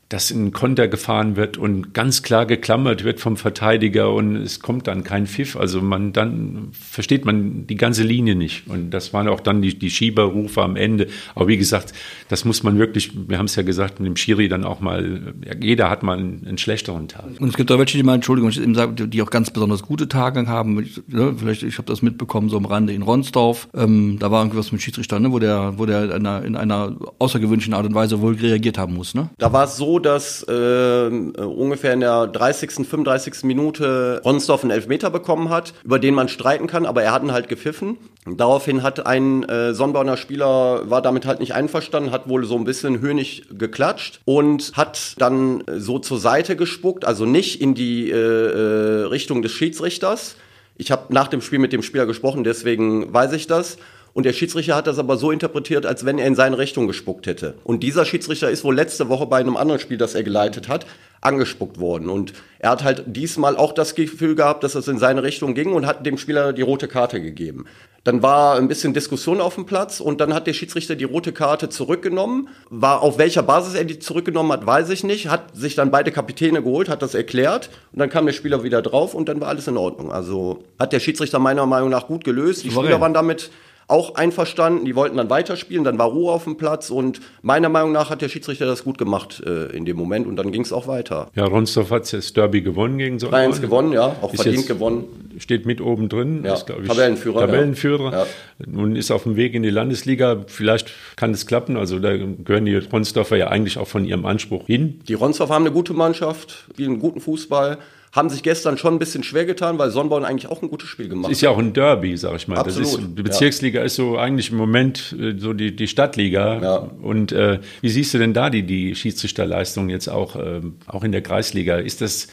dass 0.08 0.30
ein 0.30 0.52
Konter 0.52 0.86
gefahren 0.86 1.34
wird 1.34 1.58
und 1.58 1.92
ganz 1.92 2.22
klar 2.22 2.46
geklammert 2.46 3.02
wird 3.02 3.18
vom 3.18 3.36
Verteidiger 3.36 4.12
und 4.12 4.36
es 4.36 4.60
kommt 4.60 4.86
dann 4.86 5.02
kein 5.02 5.26
Pfiff. 5.26 5.56
Also 5.56 5.82
man 5.82 6.12
dann 6.12 6.68
versteht 6.72 7.24
man 7.24 7.66
die 7.66 7.74
ganze 7.76 8.04
Linie 8.04 8.36
nicht. 8.36 8.68
Und 8.68 8.90
das 8.90 9.12
waren 9.12 9.26
auch 9.26 9.40
dann 9.40 9.62
die, 9.62 9.76
die 9.76 9.90
Schieberrufe 9.90 10.62
am 10.62 10.76
Ende. 10.76 11.08
Aber 11.34 11.48
wie 11.48 11.56
gesagt, 11.56 11.92
das 12.28 12.44
muss 12.44 12.62
man 12.62 12.78
wirklich, 12.78 13.10
wir 13.28 13.38
haben 13.38 13.46
es 13.46 13.56
ja 13.56 13.64
gesagt, 13.64 13.98
mit 13.98 14.06
dem 14.06 14.16
Schiri 14.16 14.48
dann 14.48 14.64
auch 14.64 14.78
mal, 14.80 15.34
jeder 15.60 15.90
hat 15.90 16.04
mal 16.04 16.18
einen, 16.18 16.46
einen 16.46 16.58
schlechteren 16.58 17.08
Tag. 17.08 17.24
Und 17.40 17.48
es 17.48 17.56
gibt 17.56 17.72
auch 17.72 17.78
welche, 17.78 17.98
die 17.98 18.04
mal, 18.04 18.14
Entschuldigung, 18.14 18.50
ich 18.50 18.60
die 19.08 19.22
auch 19.22 19.30
ganz 19.30 19.50
besonders 19.50 19.82
gute 19.82 20.08
Tage 20.08 20.46
haben. 20.46 20.88
Ne, 21.08 21.34
vielleicht, 21.36 21.64
ich 21.64 21.78
habe 21.78 21.88
das 21.88 22.02
mitbekommen, 22.02 22.48
so 22.48 22.56
am 22.56 22.66
Rande 22.66 22.92
in 22.92 23.02
Ronsdorf. 23.02 23.68
Ähm, 23.74 24.18
da 24.20 24.30
war 24.30 24.44
irgendwas 24.44 24.70
mit 24.70 24.82
Schiedsrichter, 24.82 25.18
ne, 25.18 25.32
wo 25.32 25.40
der, 25.40 25.74
wo 25.78 25.86
der 25.86 26.04
in 26.04 26.26
einer, 26.26 26.44
in 26.44 26.54
einer 26.54 26.96
außergewöhnlichen 27.18 27.74
Art 27.74 27.86
und 27.86 27.94
Weise 27.94 28.20
wohl 28.20 28.34
reagiert 28.34 28.78
haben 28.78 28.94
muss. 28.94 29.14
Ne? 29.14 29.30
Da 29.38 29.52
war 29.52 29.64
es 29.64 29.76
so, 29.76 29.95
dass 29.98 30.42
äh, 30.48 31.06
ungefähr 31.06 31.92
in 31.92 32.00
der 32.00 32.26
30., 32.26 32.86
35. 32.86 33.44
Minute 33.44 34.20
Ronsdorf 34.24 34.62
einen 34.62 34.70
Elfmeter 34.70 35.10
bekommen 35.10 35.50
hat, 35.50 35.74
über 35.84 35.98
den 35.98 36.14
man 36.14 36.28
streiten 36.28 36.66
kann, 36.66 36.86
aber 36.86 37.02
er 37.02 37.12
hat 37.12 37.22
ihn 37.22 37.32
halt 37.32 37.48
gepfiffen. 37.48 37.98
Daraufhin 38.26 38.82
hat 38.82 39.06
ein 39.06 39.44
äh, 39.44 39.74
Sonnenbauer 39.74 40.16
Spieler, 40.16 40.90
war 40.90 41.02
damit 41.02 41.26
halt 41.26 41.40
nicht 41.40 41.54
einverstanden, 41.54 42.10
hat 42.10 42.28
wohl 42.28 42.44
so 42.44 42.56
ein 42.56 42.64
bisschen 42.64 43.00
höhnig 43.00 43.44
geklatscht 43.50 44.20
und 44.24 44.72
hat 44.74 45.14
dann 45.18 45.62
so 45.76 45.98
zur 45.98 46.18
Seite 46.18 46.56
gespuckt, 46.56 47.04
also 47.04 47.24
nicht 47.24 47.60
in 47.60 47.74
die 47.74 48.10
äh, 48.10 48.16
äh 48.16 49.04
Richtung 49.06 49.42
des 49.42 49.52
Schiedsrichters. 49.52 50.36
Ich 50.76 50.90
habe 50.90 51.12
nach 51.12 51.28
dem 51.28 51.40
Spiel 51.40 51.58
mit 51.58 51.72
dem 51.72 51.82
Spieler 51.82 52.06
gesprochen, 52.06 52.44
deswegen 52.44 53.12
weiß 53.12 53.32
ich 53.32 53.46
das. 53.46 53.78
Und 54.16 54.22
der 54.22 54.32
Schiedsrichter 54.32 54.74
hat 54.74 54.86
das 54.86 54.98
aber 54.98 55.18
so 55.18 55.30
interpretiert, 55.30 55.84
als 55.84 56.06
wenn 56.06 56.18
er 56.18 56.26
in 56.26 56.34
seine 56.34 56.56
Richtung 56.56 56.86
gespuckt 56.86 57.26
hätte. 57.26 57.52
Und 57.64 57.82
dieser 57.82 58.06
Schiedsrichter 58.06 58.48
ist 58.48 58.64
wohl 58.64 58.74
letzte 58.74 59.10
Woche 59.10 59.26
bei 59.26 59.36
einem 59.36 59.58
anderen 59.58 59.78
Spiel, 59.78 59.98
das 59.98 60.14
er 60.14 60.22
geleitet 60.22 60.68
hat, 60.68 60.86
angespuckt 61.20 61.78
worden. 61.78 62.08
Und 62.08 62.32
er 62.58 62.70
hat 62.70 62.82
halt 62.82 63.04
diesmal 63.08 63.58
auch 63.58 63.74
das 63.74 63.94
Gefühl 63.94 64.34
gehabt, 64.34 64.64
dass 64.64 64.74
es 64.74 64.88
in 64.88 64.98
seine 64.98 65.22
Richtung 65.22 65.52
ging 65.52 65.74
und 65.74 65.84
hat 65.84 66.06
dem 66.06 66.16
Spieler 66.16 66.54
die 66.54 66.62
rote 66.62 66.88
Karte 66.88 67.20
gegeben. 67.20 67.66
Dann 68.04 68.22
war 68.22 68.56
ein 68.56 68.68
bisschen 68.68 68.94
Diskussion 68.94 69.38
auf 69.38 69.56
dem 69.56 69.66
Platz 69.66 70.00
und 70.00 70.18
dann 70.22 70.32
hat 70.32 70.46
der 70.46 70.54
Schiedsrichter 70.54 70.96
die 70.96 71.04
rote 71.04 71.32
Karte 71.32 71.68
zurückgenommen. 71.68 72.48
War 72.70 73.02
auf 73.02 73.18
welcher 73.18 73.42
Basis 73.42 73.74
er 73.74 73.84
die 73.84 73.98
zurückgenommen 73.98 74.50
hat, 74.50 74.66
weiß 74.66 74.88
ich 74.88 75.04
nicht. 75.04 75.28
Hat 75.28 75.54
sich 75.54 75.74
dann 75.74 75.90
beide 75.90 76.10
Kapitäne 76.10 76.62
geholt, 76.62 76.88
hat 76.88 77.02
das 77.02 77.14
erklärt 77.14 77.68
und 77.92 77.98
dann 77.98 78.08
kam 78.08 78.24
der 78.24 78.32
Spieler 78.32 78.62
wieder 78.62 78.80
drauf 78.80 79.12
und 79.12 79.28
dann 79.28 79.42
war 79.42 79.48
alles 79.48 79.68
in 79.68 79.76
Ordnung. 79.76 80.10
Also 80.10 80.64
hat 80.78 80.94
der 80.94 81.00
Schiedsrichter 81.00 81.38
meiner 81.38 81.66
Meinung 81.66 81.90
nach 81.90 82.06
gut 82.06 82.24
gelöst. 82.24 82.64
Die 82.64 82.70
Spieler 82.70 82.98
waren 82.98 83.12
damit 83.12 83.50
auch 83.88 84.16
einverstanden. 84.16 84.84
Die 84.84 84.96
wollten 84.96 85.16
dann 85.16 85.30
weiterspielen, 85.30 85.84
dann 85.84 85.98
war 85.98 86.08
Ruhe 86.08 86.32
auf 86.32 86.44
dem 86.44 86.56
Platz 86.56 86.90
und 86.90 87.20
meiner 87.42 87.68
Meinung 87.68 87.92
nach 87.92 88.10
hat 88.10 88.20
der 88.20 88.28
Schiedsrichter 88.28 88.66
das 88.66 88.84
gut 88.84 88.98
gemacht 88.98 89.42
äh, 89.46 89.66
in 89.76 89.84
dem 89.84 89.96
Moment 89.96 90.26
und 90.26 90.36
dann 90.36 90.50
ging 90.50 90.62
es 90.62 90.72
auch 90.72 90.88
weiter. 90.88 91.30
Ja, 91.34 91.44
Ronsdorf 91.44 91.90
hat 91.90 92.12
das 92.12 92.32
Derby 92.32 92.62
gewonnen 92.62 92.98
gegen 92.98 93.18
so 93.18 93.28
3 93.28 93.48
gewonnen, 93.60 93.92
ja, 93.92 94.16
auch 94.20 94.34
verdient 94.34 94.66
gewonnen. 94.66 95.04
Steht 95.38 95.66
mit 95.66 95.80
oben 95.80 96.08
drin, 96.08 96.42
ja, 96.44 96.54
ist, 96.54 96.68
ich, 96.68 96.88
Tabellenführer. 96.88 97.40
Tabellenführer. 97.40 98.12
Ja. 98.12 98.26
Nun 98.66 98.96
ist 98.96 99.10
auf 99.10 99.24
dem 99.24 99.36
Weg 99.36 99.54
in 99.54 99.62
die 99.62 99.70
Landesliga, 99.70 100.44
vielleicht 100.46 100.92
kann 101.16 101.30
es 101.30 101.46
klappen, 101.46 101.76
also 101.76 101.98
da 101.98 102.16
gehören 102.16 102.64
die 102.64 102.76
Ronsdorfer 102.76 103.36
ja 103.36 103.48
eigentlich 103.48 103.78
auch 103.78 103.88
von 103.88 104.04
ihrem 104.04 104.26
Anspruch 104.26 104.66
hin. 104.66 105.00
Die 105.06 105.14
Ronsdorfer 105.14 105.54
haben 105.54 105.64
eine 105.64 105.72
gute 105.72 105.92
Mannschaft, 105.92 106.66
spielen 106.72 106.98
guten 106.98 107.20
Fußball 107.20 107.78
haben 108.16 108.30
sich 108.30 108.42
gestern 108.42 108.78
schon 108.78 108.94
ein 108.94 108.98
bisschen 108.98 109.22
schwer 109.22 109.44
getan, 109.44 109.78
weil 109.78 109.90
Sonnborn 109.90 110.24
eigentlich 110.24 110.50
auch 110.50 110.62
ein 110.62 110.70
gutes 110.70 110.88
Spiel 110.88 111.08
gemacht 111.08 111.26
hat. 111.26 111.32
Ist 111.32 111.42
ja 111.42 111.50
auch 111.50 111.58
ein 111.58 111.74
Derby, 111.74 112.16
sag 112.16 112.36
ich 112.36 112.48
mal. 112.48 112.56
Absolut. 112.56 112.88
Ist, 112.88 113.00
die 113.18 113.22
Bezirksliga 113.22 113.80
ja. 113.80 113.84
ist 113.84 113.96
so 113.96 114.16
eigentlich 114.16 114.50
im 114.50 114.56
Moment 114.56 115.14
äh, 115.20 115.34
so 115.38 115.52
die, 115.52 115.76
die 115.76 115.86
Stadtliga. 115.86 116.62
Ja. 116.62 116.76
Und 117.02 117.32
äh, 117.32 117.60
wie 117.82 117.90
siehst 117.90 118.14
du 118.14 118.18
denn 118.18 118.32
da 118.32 118.48
die, 118.48 118.62
die 118.62 118.94
Schiedsrichterleistung 118.94 119.90
jetzt 119.90 120.08
auch, 120.08 120.34
äh, 120.36 120.62
auch 120.86 121.04
in 121.04 121.12
der 121.12 121.20
Kreisliga? 121.20 121.76
Ist 121.76 122.00
das, 122.00 122.28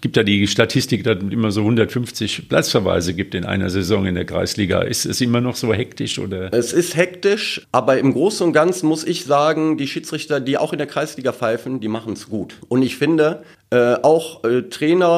gibt 0.00 0.16
ja 0.16 0.24
die 0.24 0.48
Statistik, 0.48 1.04
dass 1.04 1.18
es 1.18 1.32
immer 1.32 1.52
so 1.52 1.60
150 1.60 2.48
Platzverweise 2.48 3.14
gibt 3.14 3.36
in 3.36 3.44
einer 3.44 3.70
Saison 3.70 4.06
in 4.06 4.16
der 4.16 4.24
Kreisliga. 4.24 4.82
Ist 4.82 5.06
es 5.06 5.20
immer 5.20 5.40
noch 5.40 5.54
so 5.54 5.72
hektisch 5.72 6.18
oder? 6.18 6.52
Es 6.52 6.72
ist 6.72 6.96
hektisch, 6.96 7.64
aber 7.70 7.98
im 7.98 8.12
Großen 8.12 8.44
und 8.44 8.52
Ganzen 8.52 8.88
muss 8.88 9.04
ich 9.04 9.26
sagen, 9.26 9.78
die 9.78 9.86
Schiedsrichter, 9.86 10.40
die 10.40 10.58
auch 10.58 10.72
in 10.72 10.78
der 10.78 10.88
Kreisliga 10.88 11.32
pfeifen, 11.32 11.78
die 11.78 11.88
machen 11.88 12.14
es 12.14 12.28
gut. 12.28 12.56
Und 12.68 12.82
ich 12.82 12.96
finde, 12.96 13.44
äh, 13.72 13.94
auch 14.02 14.42
äh, 14.42 14.62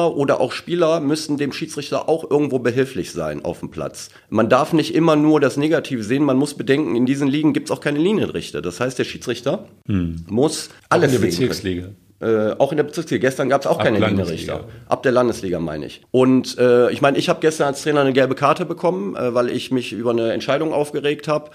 Trainer 0.03 0.17
oder 0.17 0.41
auch 0.41 0.51
Spieler 0.51 0.99
müssen 0.99 1.37
dem 1.37 1.51
Schiedsrichter 1.51 2.09
auch 2.09 2.29
irgendwo 2.29 2.59
behilflich 2.59 3.11
sein 3.11 3.43
auf 3.43 3.59
dem 3.59 3.69
Platz. 3.69 4.09
Man 4.29 4.49
darf 4.49 4.73
nicht 4.73 4.95
immer 4.95 5.15
nur 5.15 5.39
das 5.39 5.57
Negative 5.57 6.03
sehen, 6.03 6.23
man 6.23 6.37
muss 6.37 6.53
bedenken, 6.53 6.95
in 6.95 7.05
diesen 7.05 7.27
Ligen 7.27 7.53
gibt 7.53 7.69
es 7.69 7.75
auch 7.75 7.81
keine 7.81 7.99
Linienrichter. 7.99 8.61
Das 8.61 8.79
heißt, 8.79 8.99
der 8.99 9.03
Schiedsrichter 9.03 9.65
hm. 9.87 10.25
muss 10.29 10.69
alles 10.89 11.11
auch 11.11 11.15
in 11.15 11.21
der 11.21 11.27
Bezirksliga. 11.27 11.87
Äh, 12.19 12.55
auch 12.57 12.71
in 12.71 12.77
der 12.77 12.83
Bezirksliga. 12.83 13.21
Gestern 13.21 13.49
gab 13.49 13.61
es 13.61 13.67
auch 13.67 13.79
Ab 13.79 13.85
keine 13.85 13.99
Linienrichter. 13.99 14.65
Ab 14.87 15.03
der 15.03 15.11
Landesliga 15.11 15.59
meine 15.59 15.85
ich. 15.85 16.01
Und 16.11 16.57
äh, 16.57 16.89
ich 16.91 17.01
meine, 17.01 17.17
ich 17.17 17.27
habe 17.27 17.39
gestern 17.41 17.67
als 17.67 17.83
Trainer 17.83 18.01
eine 18.01 18.13
gelbe 18.13 18.35
Karte 18.35 18.65
bekommen, 18.65 19.15
äh, 19.15 19.33
weil 19.33 19.49
ich 19.49 19.71
mich 19.71 19.91
über 19.91 20.11
eine 20.11 20.31
Entscheidung 20.31 20.73
aufgeregt 20.73 21.27
habe. 21.27 21.51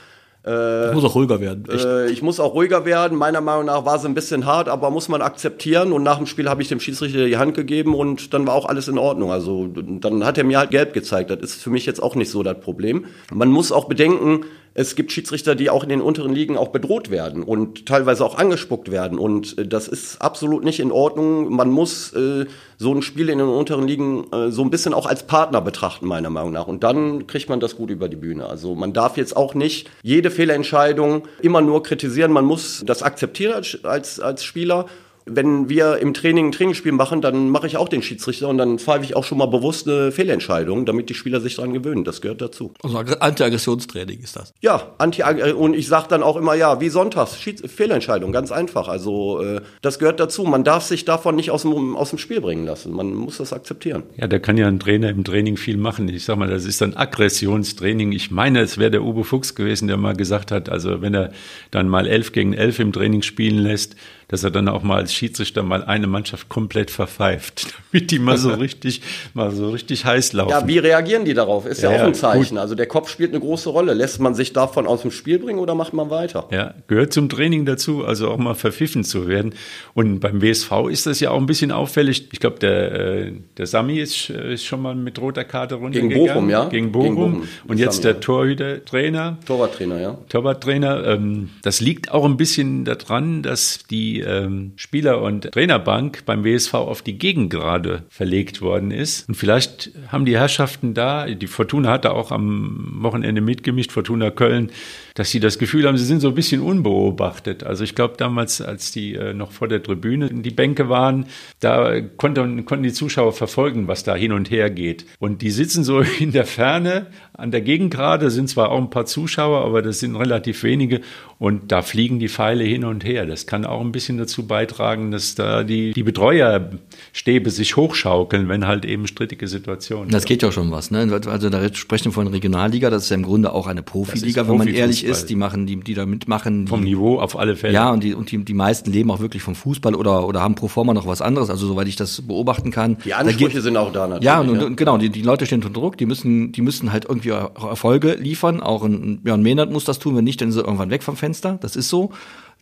Äh, 0.46 0.88
ich 0.88 0.94
muss 0.94 1.04
auch 1.04 1.14
ruhiger 1.14 1.40
werden. 1.40 1.64
Äh, 1.68 2.10
ich 2.10 2.22
muss 2.22 2.40
auch 2.40 2.54
ruhiger 2.54 2.84
werden. 2.84 3.18
Meiner 3.18 3.40
Meinung 3.40 3.66
nach 3.66 3.84
war 3.84 3.98
sie 3.98 4.08
ein 4.08 4.14
bisschen 4.14 4.46
hart, 4.46 4.68
aber 4.68 4.90
muss 4.90 5.08
man 5.08 5.22
akzeptieren. 5.22 5.92
Und 5.92 6.02
nach 6.02 6.18
dem 6.18 6.26
Spiel 6.26 6.48
habe 6.48 6.62
ich 6.62 6.68
dem 6.68 6.80
Schiedsrichter 6.80 7.26
die 7.26 7.36
Hand 7.36 7.54
gegeben 7.54 7.94
und 7.94 8.32
dann 8.34 8.46
war 8.46 8.54
auch 8.54 8.66
alles 8.66 8.88
in 8.88 8.98
Ordnung. 8.98 9.32
Also 9.32 9.66
dann 9.66 10.24
hat 10.24 10.38
er 10.38 10.44
mir 10.44 10.58
halt 10.58 10.70
gelb 10.70 10.92
gezeigt. 10.92 11.30
Das 11.30 11.40
ist 11.40 11.62
für 11.62 11.70
mich 11.70 11.86
jetzt 11.86 12.02
auch 12.02 12.14
nicht 12.14 12.30
so 12.30 12.42
das 12.42 12.60
Problem. 12.60 13.06
Man 13.32 13.48
muss 13.48 13.72
auch 13.72 13.86
bedenken, 13.86 14.44
es 14.78 14.94
gibt 14.94 15.10
Schiedsrichter, 15.10 15.56
die 15.56 15.70
auch 15.70 15.82
in 15.82 15.88
den 15.88 16.00
unteren 16.00 16.32
Ligen 16.32 16.56
auch 16.56 16.68
bedroht 16.68 17.10
werden 17.10 17.42
und 17.42 17.86
teilweise 17.86 18.24
auch 18.24 18.38
angespuckt 18.38 18.92
werden. 18.92 19.18
Und 19.18 19.58
äh, 19.58 19.66
das 19.66 19.88
ist 19.88 20.22
absolut 20.22 20.62
nicht 20.62 20.78
in 20.78 20.92
Ordnung. 20.92 21.52
Man 21.52 21.68
muss 21.68 22.12
äh, 22.12 22.46
so 22.76 22.94
ein 22.94 23.02
Spiel 23.02 23.28
in 23.28 23.38
den 23.38 23.48
unteren 23.48 23.88
Ligen 23.88 24.32
äh, 24.32 24.52
so 24.52 24.62
ein 24.62 24.70
bisschen 24.70 24.94
auch 24.94 25.06
als 25.06 25.24
Partner 25.24 25.60
betrachten, 25.60 26.06
meiner 26.06 26.30
Meinung 26.30 26.52
nach. 26.52 26.68
Und 26.68 26.84
dann 26.84 27.26
kriegt 27.26 27.48
man 27.48 27.58
das 27.58 27.74
gut 27.74 27.90
über 27.90 28.08
die 28.08 28.14
Bühne. 28.14 28.46
Also 28.46 28.76
man 28.76 28.92
darf 28.92 29.16
jetzt 29.16 29.36
auch 29.36 29.56
nicht 29.56 29.90
jede 30.04 30.30
Fehlentscheidung 30.30 31.26
immer 31.42 31.60
nur 31.60 31.82
kritisieren. 31.82 32.30
Man 32.30 32.44
muss 32.44 32.84
das 32.86 33.02
akzeptieren 33.02 33.54
als, 33.54 33.84
als, 33.84 34.20
als 34.20 34.44
Spieler 34.44 34.86
wenn 35.30 35.68
wir 35.68 35.98
im 35.98 36.14
Training 36.14 36.48
ein 36.48 36.52
Trainingsspiel 36.52 36.92
machen, 36.92 37.20
dann 37.20 37.50
mache 37.50 37.66
ich 37.66 37.76
auch 37.76 37.88
den 37.88 38.02
Schiedsrichter 38.02 38.48
und 38.48 38.58
dann 38.58 38.78
pfeife 38.78 39.04
ich 39.04 39.16
auch 39.16 39.24
schon 39.24 39.38
mal 39.38 39.46
bewusst 39.46 39.88
eine 39.88 40.12
Fehlentscheidung, 40.12 40.86
damit 40.86 41.08
die 41.08 41.14
Spieler 41.14 41.40
sich 41.40 41.56
daran 41.56 41.72
gewöhnen. 41.72 42.04
Das 42.04 42.20
gehört 42.20 42.40
dazu. 42.40 42.72
Also 42.82 42.98
Anti-Aggressionstraining 42.98 44.20
ist 44.20 44.36
das? 44.36 44.52
Ja, 44.60 44.94
Anti 44.98 45.22
und 45.52 45.74
ich 45.74 45.88
sage 45.88 46.06
dann 46.08 46.22
auch 46.22 46.36
immer, 46.36 46.54
ja, 46.54 46.80
wie 46.80 46.88
sonntags, 46.88 47.40
Schieds 47.40 47.62
Fehlentscheidung, 47.70 48.32
ganz 48.32 48.52
einfach. 48.52 48.88
Also 48.88 49.42
äh, 49.42 49.60
das 49.82 49.98
gehört 49.98 50.20
dazu. 50.20 50.44
Man 50.44 50.64
darf 50.64 50.84
sich 50.84 51.04
davon 51.04 51.36
nicht 51.36 51.50
aus 51.50 51.62
dem, 51.62 51.96
aus 51.96 52.10
dem 52.10 52.18
Spiel 52.18 52.40
bringen 52.40 52.64
lassen. 52.64 52.92
Man 52.92 53.14
muss 53.14 53.38
das 53.38 53.52
akzeptieren. 53.52 54.04
Ja, 54.16 54.26
da 54.26 54.38
kann 54.38 54.56
ja 54.56 54.66
ein 54.68 54.80
Trainer 54.80 55.10
im 55.10 55.24
Training 55.24 55.56
viel 55.56 55.76
machen. 55.76 56.08
Ich 56.08 56.24
sage 56.24 56.38
mal, 56.38 56.48
das 56.48 56.64
ist 56.64 56.80
dann 56.80 56.94
Aggressionstraining. 56.94 58.12
Ich 58.12 58.30
meine, 58.30 58.60
es 58.60 58.78
wäre 58.78 58.90
der 58.90 59.02
Uwe 59.02 59.24
Fuchs 59.24 59.54
gewesen, 59.54 59.88
der 59.88 59.96
mal 59.96 60.14
gesagt 60.14 60.50
hat, 60.50 60.68
also 60.68 61.02
wenn 61.02 61.14
er 61.14 61.32
dann 61.70 61.88
mal 61.88 62.06
elf 62.06 62.32
gegen 62.32 62.52
elf 62.54 62.78
im 62.78 62.92
Training 62.92 63.22
spielen 63.22 63.58
lässt, 63.58 63.96
dass 64.28 64.44
er 64.44 64.50
dann 64.50 64.68
auch 64.68 64.82
mal 64.82 64.96
als 64.96 65.12
Schiedsrichter 65.12 65.62
mal 65.62 65.82
eine 65.82 66.06
Mannschaft 66.06 66.48
komplett 66.48 66.90
verpfeift, 66.90 67.74
damit 67.92 68.10
die 68.10 68.18
mal 68.18 68.36
so 68.36 68.50
richtig, 68.54 69.00
mal 69.34 69.50
so 69.50 69.70
richtig 69.70 70.04
heiß 70.04 70.34
laufen. 70.34 70.50
Ja, 70.50 70.68
wie 70.68 70.78
reagieren 70.78 71.24
die 71.24 71.34
darauf? 71.34 71.66
Ist 71.66 71.82
ja, 71.82 71.90
ja 71.90 72.02
auch 72.02 72.06
ein 72.06 72.14
Zeichen. 72.14 72.56
Gut. 72.56 72.58
Also 72.58 72.74
der 72.74 72.86
Kopf 72.86 73.08
spielt 73.10 73.30
eine 73.30 73.40
große 73.40 73.70
Rolle. 73.70 73.94
Lässt 73.94 74.20
man 74.20 74.34
sich 74.34 74.52
davon 74.52 74.86
aus 74.86 75.02
dem 75.02 75.10
Spiel 75.10 75.38
bringen 75.38 75.58
oder 75.58 75.74
macht 75.74 75.94
man 75.94 76.10
weiter? 76.10 76.46
Ja, 76.50 76.74
gehört 76.86 77.12
zum 77.12 77.28
Training 77.28 77.64
dazu, 77.64 78.04
also 78.04 78.28
auch 78.28 78.36
mal 78.36 78.54
verpfiffen 78.54 79.02
zu 79.02 79.26
werden. 79.26 79.54
Und 79.94 80.20
beim 80.20 80.42
WSV 80.42 80.72
ist 80.90 81.06
das 81.06 81.20
ja 81.20 81.30
auch 81.30 81.38
ein 81.38 81.46
bisschen 81.46 81.72
auffällig. 81.72 82.28
Ich 82.32 82.40
glaube, 82.40 82.58
der, 82.58 82.92
äh, 82.92 83.32
der 83.56 83.66
Sami 83.66 83.98
ist, 83.98 84.28
äh, 84.28 84.52
ist 84.52 84.64
schon 84.64 84.82
mal 84.82 84.94
mit 84.94 85.18
roter 85.18 85.44
Karte 85.44 85.76
runtergegangen. 85.76 86.10
Gegen 86.10 86.26
Bochum, 86.26 86.50
ja. 86.50 86.68
Gegen 86.68 86.92
Bochum. 86.92 87.04
Gegen 87.16 87.16
Bochum. 87.16 87.48
Und 87.66 87.78
jetzt 87.78 88.02
Sami, 88.02 88.14
der 88.14 88.20
Torhüter-Trainer. 88.20 89.38
Torwarttrainer, 89.46 90.00
ja. 90.00 90.18
Torwarttrainer. 90.28 91.06
Ähm, 91.06 91.48
das 91.62 91.80
liegt 91.80 92.10
auch 92.10 92.26
ein 92.26 92.36
bisschen 92.36 92.84
daran, 92.84 93.42
dass 93.42 93.80
die 93.90 94.17
ähm, 94.20 94.72
Spieler- 94.76 95.22
und 95.22 95.50
Trainerbank 95.52 96.24
beim 96.24 96.44
WSV 96.44 96.74
auf 96.74 97.02
die 97.02 97.18
Gegengrade 97.18 98.04
verlegt 98.08 98.60
worden 98.60 98.90
ist. 98.90 99.28
Und 99.28 99.34
vielleicht 99.34 99.90
haben 100.08 100.24
die 100.24 100.36
Herrschaften 100.36 100.94
da, 100.94 101.26
die 101.26 101.46
Fortuna 101.46 101.90
hatte 101.90 102.12
auch 102.12 102.30
am 102.30 102.98
Wochenende 103.00 103.40
mitgemischt, 103.40 103.92
Fortuna 103.92 104.30
Köln, 104.30 104.70
dass 105.18 105.32
sie 105.32 105.40
das 105.40 105.58
Gefühl 105.58 105.88
haben, 105.88 105.98
sie 105.98 106.04
sind 106.04 106.20
so 106.20 106.28
ein 106.28 106.34
bisschen 106.36 106.60
unbeobachtet. 106.60 107.64
Also 107.64 107.82
ich 107.82 107.96
glaube 107.96 108.14
damals, 108.16 108.62
als 108.62 108.92
die 108.92 109.14
äh, 109.14 109.34
noch 109.34 109.50
vor 109.50 109.66
der 109.66 109.82
Tribüne 109.82 110.28
die 110.28 110.52
Bänke 110.52 110.88
waren, 110.88 111.26
da 111.58 112.00
konnten, 112.00 112.64
konnten 112.66 112.84
die 112.84 112.92
Zuschauer 112.92 113.32
verfolgen, 113.32 113.88
was 113.88 114.04
da 114.04 114.14
hin 114.14 114.30
und 114.30 114.48
her 114.48 114.70
geht. 114.70 115.06
Und 115.18 115.42
die 115.42 115.50
sitzen 115.50 115.82
so 115.82 116.00
in 116.20 116.30
der 116.30 116.44
Ferne 116.44 117.08
an 117.32 117.50
der 117.50 117.62
Gegengrade, 117.62 118.30
sind 118.30 118.48
zwar 118.48 118.70
auch 118.70 118.78
ein 118.78 118.90
paar 118.90 119.06
Zuschauer, 119.06 119.64
aber 119.64 119.82
das 119.82 119.98
sind 119.98 120.14
relativ 120.14 120.62
wenige 120.62 121.00
und 121.38 121.72
da 121.72 121.82
fliegen 121.82 122.20
die 122.20 122.28
Pfeile 122.28 122.62
hin 122.62 122.84
und 122.84 123.04
her. 123.04 123.26
Das 123.26 123.46
kann 123.46 123.64
auch 123.64 123.80
ein 123.80 123.90
bisschen 123.90 124.18
dazu 124.18 124.46
beitragen, 124.46 125.10
dass 125.10 125.34
da 125.34 125.64
die, 125.64 125.92
die 125.94 126.02
Betreuerstäbe 126.04 127.50
sich 127.50 127.76
hochschaukeln, 127.76 128.48
wenn 128.48 128.68
halt 128.68 128.84
eben 128.84 129.08
strittige 129.08 129.48
Situationen. 129.48 130.10
Das 130.10 130.24
geht 130.24 130.42
ja 130.42 130.52
schon 130.52 130.70
was, 130.70 130.92
ne? 130.92 131.20
Also 131.26 131.50
da 131.50 131.74
sprechen 131.74 132.06
wir 132.06 132.12
von 132.12 132.28
Regionalliga, 132.28 132.90
das 132.90 133.04
ist 133.04 133.10
ja 133.10 133.16
im 133.16 133.22
Grunde 133.24 133.52
auch 133.52 133.66
eine 133.66 133.82
Profiliga, 133.82 134.48
wenn 134.48 134.58
man 134.58 134.68
ehrlich 134.68 135.07
ist, 135.10 135.26
die 135.26 135.36
machen, 135.36 135.66
die, 135.66 135.76
die 135.76 135.94
da 135.94 136.06
mitmachen. 136.06 136.66
Die, 136.66 136.70
vom 136.70 136.82
Niveau 136.82 137.20
auf 137.20 137.38
alle 137.38 137.56
Fälle. 137.56 137.74
Ja, 137.74 137.90
und 137.90 138.02
die, 138.02 138.14
und 138.14 138.30
die, 138.30 138.44
die 138.44 138.54
meisten 138.54 138.90
leben 138.90 139.10
auch 139.10 139.20
wirklich 139.20 139.42
vom 139.42 139.54
Fußball 139.54 139.94
oder, 139.94 140.26
oder 140.26 140.40
haben 140.40 140.54
pro 140.54 140.68
forma 140.68 140.94
noch 140.94 141.06
was 141.06 141.22
anderes, 141.22 141.50
also 141.50 141.66
soweit 141.66 141.88
ich 141.88 141.96
das 141.96 142.22
beobachten 142.22 142.70
kann. 142.70 142.98
Die 143.04 143.14
Ansprüche 143.14 143.54
geht, 143.54 143.62
sind 143.62 143.76
auch 143.76 143.92
da 143.92 144.06
natürlich. 144.06 144.24
Ja, 144.24 144.40
und, 144.40 144.50
und, 144.50 144.62
und 144.62 144.76
genau, 144.76 144.98
die, 144.98 145.10
die 145.10 145.22
Leute 145.22 145.46
stehen 145.46 145.62
unter 145.62 145.70
Druck, 145.70 145.96
die 145.96 146.06
müssen, 146.06 146.52
die 146.52 146.62
müssen 146.62 146.92
halt 146.92 147.04
irgendwie 147.06 147.30
Erfolge 147.30 148.14
liefern. 148.14 148.60
Auch 148.60 148.84
ein 148.84 149.20
Björn 149.22 149.42
Mehnert 149.42 149.72
muss 149.72 149.84
das 149.84 149.98
tun, 149.98 150.16
wenn 150.16 150.24
nicht, 150.24 150.40
dann 150.40 150.50
ist 150.50 150.56
er 150.56 150.64
irgendwann 150.64 150.90
weg 150.90 151.02
vom 151.02 151.16
Fenster. 151.16 151.58
Das 151.60 151.76
ist 151.76 151.88
so. 151.88 152.10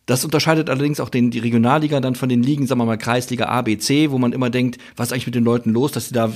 Das 0.07 0.25
unterscheidet 0.25 0.71
allerdings 0.71 1.01
auch 1.01 1.09
den, 1.09 1.33
die 1.33 1.41
Regionalliga 1.41 2.01
dann 2.01 2.15
von 2.15 2.29
den 2.29 2.41
Ligen, 2.41 2.69
sagen 2.69 2.81
wir 2.81 2.85
mal 2.85 2.97
Kreisliga 2.97 3.47
A, 3.47 3.63
B, 3.63 3.77
C, 3.77 4.13
wo 4.13 4.19
man 4.19 4.33
immer 4.33 4.51
denkt, 4.51 4.79
was 4.95 5.09
ist 5.09 5.13
eigentlich 5.13 5.27
mit 5.27 5.35
den 5.35 5.45
Leuten 5.45 5.71
los, 5.71 5.91
dass 5.91 6.07
die 6.07 6.15
da 6.15 6.31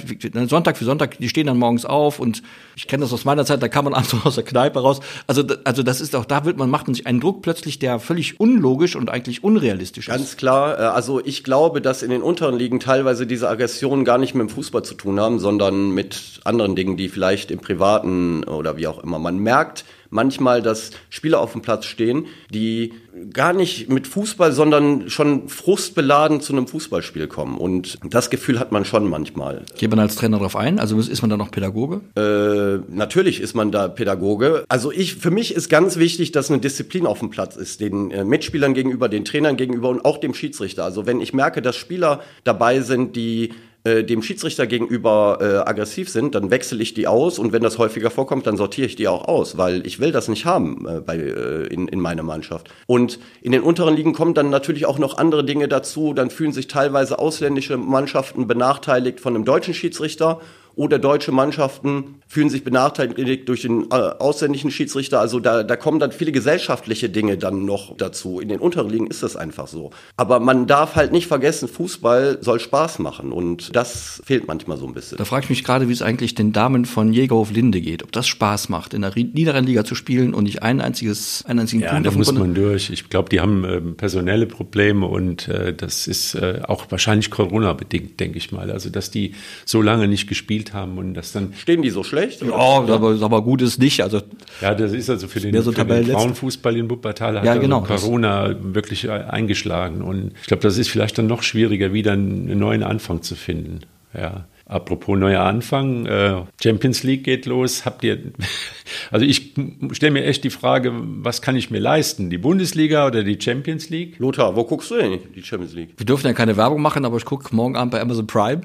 Sonntag 0.49 0.77
für 0.77 0.85
Sonntag, 0.85 1.19
die 1.19 1.29
stehen 1.29 1.47
dann 1.47 1.57
morgens 1.57 1.85
auf 1.85 2.19
und 2.19 2.43
ich 2.75 2.89
kenne 2.89 3.03
das 3.03 3.13
aus 3.13 3.25
meiner 3.25 3.45
Zeit, 3.45 3.63
da 3.63 3.69
kam 3.69 3.85
man 3.85 3.95
abends 4.01 4.13
aus 4.25 4.35
der 4.35 4.45
Kneipe 4.45 4.81
raus. 4.81 4.99
Also, 5.29 5.45
also 5.63 5.85
das 5.85 6.01
ist 6.01 6.17
auch, 6.17 6.25
da 6.25 6.45
wird 6.45 6.57
man, 6.57 6.69
macht 6.69 6.89
man 6.89 6.95
sich 6.95 7.07
einen 7.07 7.21
Druck 7.21 7.43
plötzlich, 7.43 7.79
der 7.79 8.01
völlig 8.01 8.41
unlogisch 8.41 8.97
und 8.97 9.09
eigentlich 9.09 9.45
unrealistisch 9.45 10.09
ist. 10.09 10.15
Ganz 10.15 10.37
klar, 10.37 10.77
äh, 10.77 10.83
also 10.83 11.25
ich 11.25 11.45
glaube, 11.45 11.81
dass 11.81 12.03
in 12.03 12.11
den 12.11 12.23
unteren 12.23 12.59
Ligen 12.59 12.81
teilweise 12.81 13.25
diese 13.25 13.49
Aggressionen 13.49 14.05
gar 14.05 14.19
nicht 14.19 14.35
mit 14.35 14.49
dem 14.49 14.51
Fußball 14.51 14.83
zu 14.83 14.95
tun 14.95 15.21
haben, 15.21 15.39
sondern 15.39 15.91
mit 15.91 16.41
anderen 16.45 16.75
Dingen, 16.75 16.97
die 16.97 17.09
vielleicht 17.09 17.53
im 17.53 17.61
Privaten 17.61 18.43
oder 18.43 18.77
wie 18.77 18.89
auch 18.89 18.99
immer. 18.99 19.21
Man 19.21 19.39
merkt, 19.39 19.85
manchmal, 20.11 20.61
dass 20.63 20.91
Spieler 21.09 21.41
auf 21.41 21.53
dem 21.53 21.63
Platz 21.63 21.87
stehen, 21.87 22.27
die 22.53 22.93
gar 23.33 23.53
nicht 23.53 23.89
mit 23.89 24.07
Fußball, 24.07 24.53
sondern 24.53 25.09
schon 25.09 25.49
frustbeladen 25.49 26.41
zu 26.41 26.53
einem 26.53 26.67
Fußballspiel 26.67 27.27
kommen. 27.29 27.59
Und 27.59 27.99
das 28.05 28.31
Gefühl 28.31 28.59
hat 28.59 28.73
man 28.73 28.85
schon 28.85 29.09
manchmal. 29.09 29.63
Geht 29.77 29.91
man 29.91 29.99
als 29.99 30.17
Trainer 30.17 30.39
darauf 30.39 30.57
ein? 30.57 30.79
Also 30.79 30.99
ist 30.99 31.23
man 31.23 31.31
da 31.31 31.37
noch 31.37 31.51
Pädagoge? 31.51 32.01
Äh, 32.17 32.93
natürlich 32.93 33.41
ist 33.41 33.55
man 33.55 33.71
da 33.73 33.89
Pädagoge. 33.89 34.65
Also 34.69 34.93
ich, 34.93 35.17
für 35.17 35.31
mich 35.31 35.55
ist 35.55 35.69
ganz 35.69 35.97
wichtig, 35.97 36.33
dass 36.33 36.51
eine 36.51 36.61
Disziplin 36.61 37.07
auf 37.07 37.21
dem 37.21 37.31
Platz 37.31 37.57
ist, 37.57 37.81
den 37.81 38.11
äh, 38.11 38.25
Mitspielern 38.25 38.75
gegenüber, 38.75 39.09
den 39.09 39.25
Trainern 39.25 39.57
gegenüber 39.57 39.89
und 39.89 40.05
auch 40.05 40.19
dem 40.19 40.35
Schiedsrichter. 40.35 40.85
Also 40.85 41.07
wenn 41.07 41.21
ich 41.21 41.33
merke, 41.33 41.63
dass 41.63 41.77
Spieler 41.77 42.21
dabei 42.45 42.81
sind, 42.81 43.17
die 43.17 43.53
äh, 43.85 44.05
dem 44.05 44.23
Schiedsrichter 44.23 44.67
gegenüber 44.67 45.39
äh, 45.41 45.69
aggressiv 45.69 46.11
sind, 46.11 46.35
dann 46.35 46.51
wechsle 46.51 46.83
ich 46.83 46.93
die 46.93 47.07
aus 47.07 47.39
und 47.39 47.53
wenn 47.53 47.63
das 47.63 47.79
häufiger 47.79 48.11
vorkommt, 48.11 48.47
dann 48.47 48.59
sortiere 48.59 48.87
ich 48.87 48.97
die 48.97 49.09
auch 49.09 49.27
aus, 49.27 49.57
weil 49.57 49.87
ich 49.87 50.01
will 50.01 50.13
das 50.13 50.29
nicht 50.29 50.45
haben 50.45 50.87
äh, 50.87 51.01
bei, 51.01 51.17
äh, 51.17 51.67
in, 51.69 51.89
in 51.89 51.99
meiner 51.99 52.23
Mannschaft. 52.23 52.69
Und 52.87 53.19
in 53.41 53.53
den 53.53 53.63
unteren 53.63 53.97
Ligen 53.97 54.13
kommen 54.13 54.35
dann 54.35 54.51
natürlich 54.51 54.85
auch 54.85 54.99
noch 54.99 55.17
andere 55.17 55.45
Dinge 55.45 55.67
dazu. 55.67 56.13
Dann 56.13 56.29
fühlen 56.29 56.53
sich 56.53 56.69
teilweise 56.69 57.19
ausländische 57.19 57.79
Mannschaften 57.79 58.47
benachteiligt 58.47 59.19
von 59.19 59.35
einem 59.35 59.47
deutschen 59.47 59.73
Schiedsrichter 59.73 60.41
oder 60.77 60.99
deutsche 60.99 61.33
Mannschaften 61.33 62.17
fühlen 62.27 62.49
sich 62.49 62.63
benachteiligt 62.63 63.49
durch 63.49 63.63
den 63.63 63.91
äh, 63.91 63.95
ausländischen 63.95 64.71
Schiedsrichter. 64.71 65.21
Also 65.21 65.41
da, 65.41 65.65
da 65.65 65.77
kommen 65.77 65.99
dann 65.99 66.13
viele 66.13 66.33
gesellschaftliche 66.33 67.09
Dinge 67.09 67.37
dann 67.37 67.65
noch 67.65 67.97
dazu. 67.97 68.41
In 68.41 68.49
den 68.49 68.61
unteren 68.61 68.89
Ligen 68.89 69.09
ist 69.09 69.23
das 69.23 69.35
einfach 69.35 69.67
so. 69.67 69.91
Aber 70.17 70.39
man 70.39 70.67
darf 70.67 70.95
halt 70.95 71.11
nicht 71.13 71.27
vergessen, 71.27 71.69
Fußball 71.69 72.39
soll 72.41 72.61
Spaß 72.61 73.01
machen 73.01 73.33
und 73.33 73.75
das 73.75 74.23
fehlt 74.25 74.47
manchmal 74.47 74.79
so 74.79 74.87
ein 74.87 74.95
bisschen. 74.95 75.19
Da 75.19 75.25
frage 75.25 75.45
ich 75.45 75.51
mich 75.51 75.65
gerade, 75.65 75.89
wie 75.89 75.93
es 75.93 76.03
eigentlich 76.03 76.35
den 76.35 76.53
Damen 76.53 76.85
von 76.85 77.13
Jägerhof 77.13 77.51
Linde 77.51 77.81
geht. 77.81 78.03
Ob 78.03 78.13
das 78.13 78.29
Spaß 78.29 78.69
macht, 78.69 78.95
in 78.95 79.03
der 79.03 79.13
niederen 79.15 79.67
Liga 79.67 79.85
zu 79.85 79.95
spielen 79.95 80.35
und 80.35 80.45
nicht 80.45 80.63
ein 80.63 80.81
einziges, 80.81 81.45
einen 81.47 81.61
einzigen 81.61 81.83
ja, 81.83 81.91
Punkt 81.91 82.07
da 82.07 82.11
muss 82.13 82.33
man 82.33 82.55
durch. 82.55 82.91
Ich 82.91 83.09
glaube, 83.09 83.29
die 83.29 83.41
haben 83.41 83.65
äh, 83.65 83.81
personelle 83.81 84.47
Probleme 84.47 85.07
und 85.07 85.49
äh, 85.49 85.75
das 85.75 86.07
ist 86.07 86.35
äh, 86.37 86.61
auch 86.67 86.87
wahrscheinlich 86.91 87.31
Corona-bedingt, 87.31 88.21
denke 88.21 88.39
ich 88.39 88.53
mal. 88.53 88.71
Also, 88.71 88.89
dass 88.89 89.11
die 89.11 89.35
so 89.65 89.83
lange 89.83 90.07
nicht 90.07 90.29
gespielt 90.29 90.60
haben 90.73 90.99
und 90.99 91.15
das 91.15 91.33
dann... 91.33 91.55
Stehen 91.55 91.83
die 91.83 91.91
so 91.91 92.05
schlecht? 92.05 92.43
Ja, 92.43 92.55
aber, 92.55 93.17
aber 93.21 93.43
gut 93.43 93.63
ist 93.63 93.79
nicht. 93.79 94.03
Also, 94.03 94.21
ja, 94.61 94.75
das 94.75 94.93
ist 94.93 95.11
also 95.11 95.29
für 95.29 95.41
den, 95.41 95.61
so 95.63 95.73
für 95.73 95.85
den 95.85 96.07
Frauenfußball 96.07 96.77
in 96.77 96.91
Wuppertal 96.91 97.39
hat 97.39 97.45
ja, 97.45 97.53
also 97.53 97.63
genau, 97.63 97.81
Corona 97.81 98.55
wirklich 98.61 99.11
eingeschlagen. 99.11 100.03
Und 100.03 100.33
ich 100.41 100.47
glaube, 100.47 100.63
das 100.63 100.79
ist 100.79 100.89
vielleicht 100.89 101.19
dann 101.19 101.27
noch 101.27 101.43
schwieriger, 101.43 101.93
wieder 101.93 102.13
einen 102.13 102.59
neuen 102.59 102.83
Anfang 102.83 103.23
zu 103.23 103.35
finden. 103.35 103.81
Ja. 104.15 104.47
Apropos 104.71 105.19
neuer 105.19 105.43
Anfang, 105.43 106.07
äh, 106.07 106.43
Champions 106.63 107.03
League 107.03 107.25
geht 107.25 107.45
los. 107.47 107.85
Habt 107.85 108.05
ihr, 108.05 108.19
also 109.11 109.27
ich 109.27 109.53
stelle 109.91 110.13
mir 110.13 110.25
echt 110.25 110.45
die 110.45 110.51
Frage, 110.51 110.93
was 110.95 111.43
kann 111.43 111.57
ich 111.57 111.73
mir 111.73 111.81
leisten? 111.81 112.31
Die 112.31 112.39
Bundesliga 112.39 113.05
oder 113.05 113.25
die 113.25 113.37
Champions 113.41 113.91
League? 113.91 114.21
Lothar, 114.21 114.55
wo 114.55 114.63
guckst 114.63 114.93
du 114.93 114.95
denn 114.95 115.19
die 115.35 115.43
Champions 115.43 115.75
League? 115.75 115.95
Wir 115.97 116.07
dürfen 116.07 116.29
ja 116.29 116.35
keine 116.35 116.57
Werbung 116.57 116.81
machen, 116.83 117.05
aber 117.05 117.17
ich 117.17 117.25
gucke 117.25 117.53
morgen 117.53 117.75
Abend 117.75 117.91
bei 117.91 118.01
Amazon 118.01 118.29
Prime. 118.29 118.61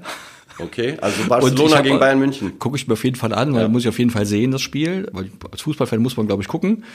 Okay, 0.58 0.98
also 1.02 1.28
Barcelona 1.28 1.82
gegen 1.82 2.00
Bayern 2.00 2.20
München. 2.20 2.58
Gucke 2.60 2.78
ich 2.78 2.88
mir 2.88 2.94
auf 2.94 3.04
jeden 3.04 3.18
Fall 3.18 3.34
an, 3.34 3.54
weil 3.54 3.64
ja. 3.64 3.68
muss 3.68 3.84
ich 3.84 3.90
auf 3.90 4.00
jeden 4.00 4.12
Fall 4.12 4.26
sehen, 4.26 4.52
das 4.52 4.62
Spiel. 4.62 5.08
Weil 5.12 5.30
als 5.52 5.62
Fußballfan 5.62 6.02
muss 6.02 6.16
man, 6.16 6.28
glaube 6.28 6.42
ich, 6.42 6.48
gucken. 6.48 6.86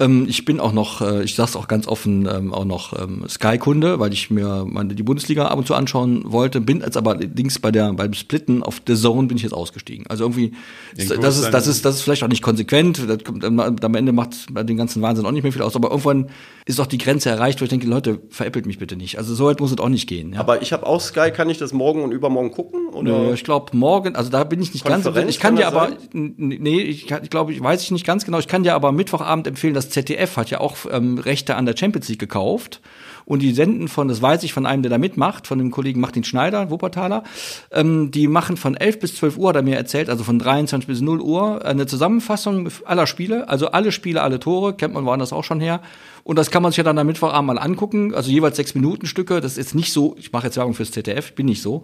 Ähm, 0.00 0.26
ich 0.28 0.44
bin 0.44 0.58
auch 0.58 0.72
noch, 0.72 1.00
äh, 1.00 1.22
ich 1.22 1.34
sag's 1.36 1.54
auch 1.54 1.68
ganz 1.68 1.86
offen, 1.86 2.28
ähm, 2.30 2.52
auch 2.52 2.64
noch 2.64 2.98
ähm, 2.98 3.24
Sky-Kunde, 3.28 4.00
weil 4.00 4.12
ich 4.12 4.30
mir 4.30 4.66
meine, 4.68 4.94
die 4.94 5.02
Bundesliga 5.02 5.46
ab 5.46 5.58
und 5.58 5.66
zu 5.66 5.74
anschauen 5.74 6.24
wollte. 6.26 6.60
Bin 6.60 6.80
jetzt 6.80 6.96
aber 6.96 7.12
allerdings 7.12 7.58
bei 7.58 7.70
der 7.70 7.92
beim 7.92 8.14
Splitten 8.14 8.62
auf 8.62 8.82
The 8.86 8.96
Zone 8.96 9.28
bin 9.28 9.36
ich 9.36 9.44
jetzt 9.44 9.54
ausgestiegen. 9.54 10.06
Also 10.08 10.24
irgendwie, 10.24 10.52
das 10.96 11.10
ist, 11.10 11.22
das 11.22 11.38
ist, 11.38 11.50
das 11.50 11.66
ist, 11.66 11.84
das 11.84 11.94
ist 11.96 12.02
vielleicht 12.02 12.24
auch 12.24 12.28
nicht 12.28 12.42
konsequent. 12.42 13.00
Kommt, 13.24 13.44
am 13.44 13.94
Ende 13.94 14.12
macht 14.12 14.46
den 14.50 14.76
ganzen 14.76 15.02
Wahnsinn 15.02 15.24
auch 15.24 15.32
nicht 15.32 15.44
mehr 15.44 15.52
viel 15.52 15.62
aus. 15.62 15.76
Aber 15.76 15.90
irgendwann 15.90 16.30
ist 16.66 16.78
doch 16.78 16.86
die 16.86 16.98
Grenze 16.98 17.30
erreicht, 17.30 17.60
wo 17.60 17.64
ich 17.64 17.70
denke, 17.70 17.86
Leute, 17.86 18.20
veräppelt 18.30 18.66
mich 18.66 18.78
bitte 18.78 18.96
nicht. 18.96 19.18
Also 19.18 19.34
so 19.34 19.46
weit 19.46 19.60
muss 19.60 19.70
es 19.70 19.78
auch 19.78 19.88
nicht 19.88 20.08
gehen. 20.08 20.32
Ja. 20.32 20.40
Aber 20.40 20.62
ich 20.62 20.72
habe 20.72 20.86
auch 20.86 21.00
Sky, 21.00 21.30
kann 21.30 21.48
ich 21.50 21.58
das 21.58 21.72
morgen 21.72 22.02
und 22.02 22.12
übermorgen 22.12 22.50
gucken? 22.50 22.83
Oder? 22.94 23.32
Ich 23.32 23.44
glaube 23.44 23.76
morgen, 23.76 24.16
also 24.16 24.30
da 24.30 24.44
bin 24.44 24.62
ich 24.62 24.72
nicht 24.72 24.84
ganz 24.84 25.04
so 25.04 25.14
Ich 25.14 25.40
kann, 25.40 25.54
kann 25.54 25.56
dir 25.56 25.66
aber, 25.66 25.88
sein? 25.88 26.34
nee, 26.36 26.80
ich, 26.80 27.10
ich 27.10 27.30
glaube, 27.30 27.52
ich 27.52 27.62
weiß 27.62 27.82
ich 27.82 27.90
nicht 27.90 28.06
ganz 28.06 28.24
genau. 28.24 28.38
Ich 28.38 28.48
kann 28.48 28.62
dir 28.62 28.74
aber 28.74 28.92
Mittwochabend 28.92 29.46
empfehlen, 29.46 29.74
das 29.74 29.90
ZDF 29.90 30.36
hat 30.36 30.50
ja 30.50 30.60
auch 30.60 30.76
ähm, 30.90 31.18
Rechte 31.18 31.56
an 31.56 31.66
der 31.66 31.76
Champions 31.76 32.08
League 32.08 32.20
gekauft 32.20 32.80
und 33.24 33.40
die 33.40 33.52
senden 33.52 33.88
von, 33.88 34.08
das 34.08 34.20
weiß 34.20 34.42
ich 34.42 34.52
von 34.52 34.66
einem, 34.66 34.82
der 34.82 34.90
da 34.90 34.98
mitmacht, 34.98 35.46
von 35.46 35.58
dem 35.58 35.70
Kollegen 35.70 36.00
Martin 36.00 36.24
Schneider, 36.24 36.70
Wuppertaler, 36.70 37.24
ähm, 37.70 38.10
die 38.10 38.28
machen 38.28 38.56
von 38.56 38.76
11 38.76 39.00
bis 39.00 39.16
12 39.16 39.38
Uhr, 39.38 39.48
hat 39.48 39.56
er 39.56 39.62
mir 39.62 39.76
erzählt, 39.76 40.10
also 40.10 40.24
von 40.24 40.38
23 40.38 40.86
bis 40.86 41.00
0 41.00 41.20
Uhr, 41.20 41.64
eine 41.64 41.86
Zusammenfassung 41.86 42.68
aller 42.84 43.06
Spiele, 43.06 43.48
also 43.48 43.68
alle 43.68 43.92
Spiele, 43.92 44.22
alle 44.22 44.40
Tore, 44.40 44.74
kennt 44.74 44.94
man 44.94 45.04
woanders 45.04 45.32
auch 45.32 45.44
schon 45.44 45.60
her. 45.60 45.80
Und 46.24 46.36
das 46.36 46.50
kann 46.50 46.62
man 46.62 46.72
sich 46.72 46.78
ja 46.78 46.84
dann 46.84 46.98
am 46.98 47.06
Mittwochabend 47.06 47.46
mal 47.46 47.58
angucken, 47.58 48.14
also 48.14 48.30
jeweils 48.30 48.56
sechs 48.56 48.74
Minuten 48.74 49.06
Stücke, 49.06 49.40
das 49.40 49.52
ist 49.52 49.58
jetzt 49.58 49.74
nicht 49.74 49.92
so, 49.92 50.16
ich 50.18 50.32
mache 50.32 50.46
jetzt 50.46 50.56
Werbung 50.56 50.74
fürs 50.74 50.90
ZDF, 50.90 51.34
bin 51.34 51.46
nicht 51.46 51.60
so, 51.60 51.82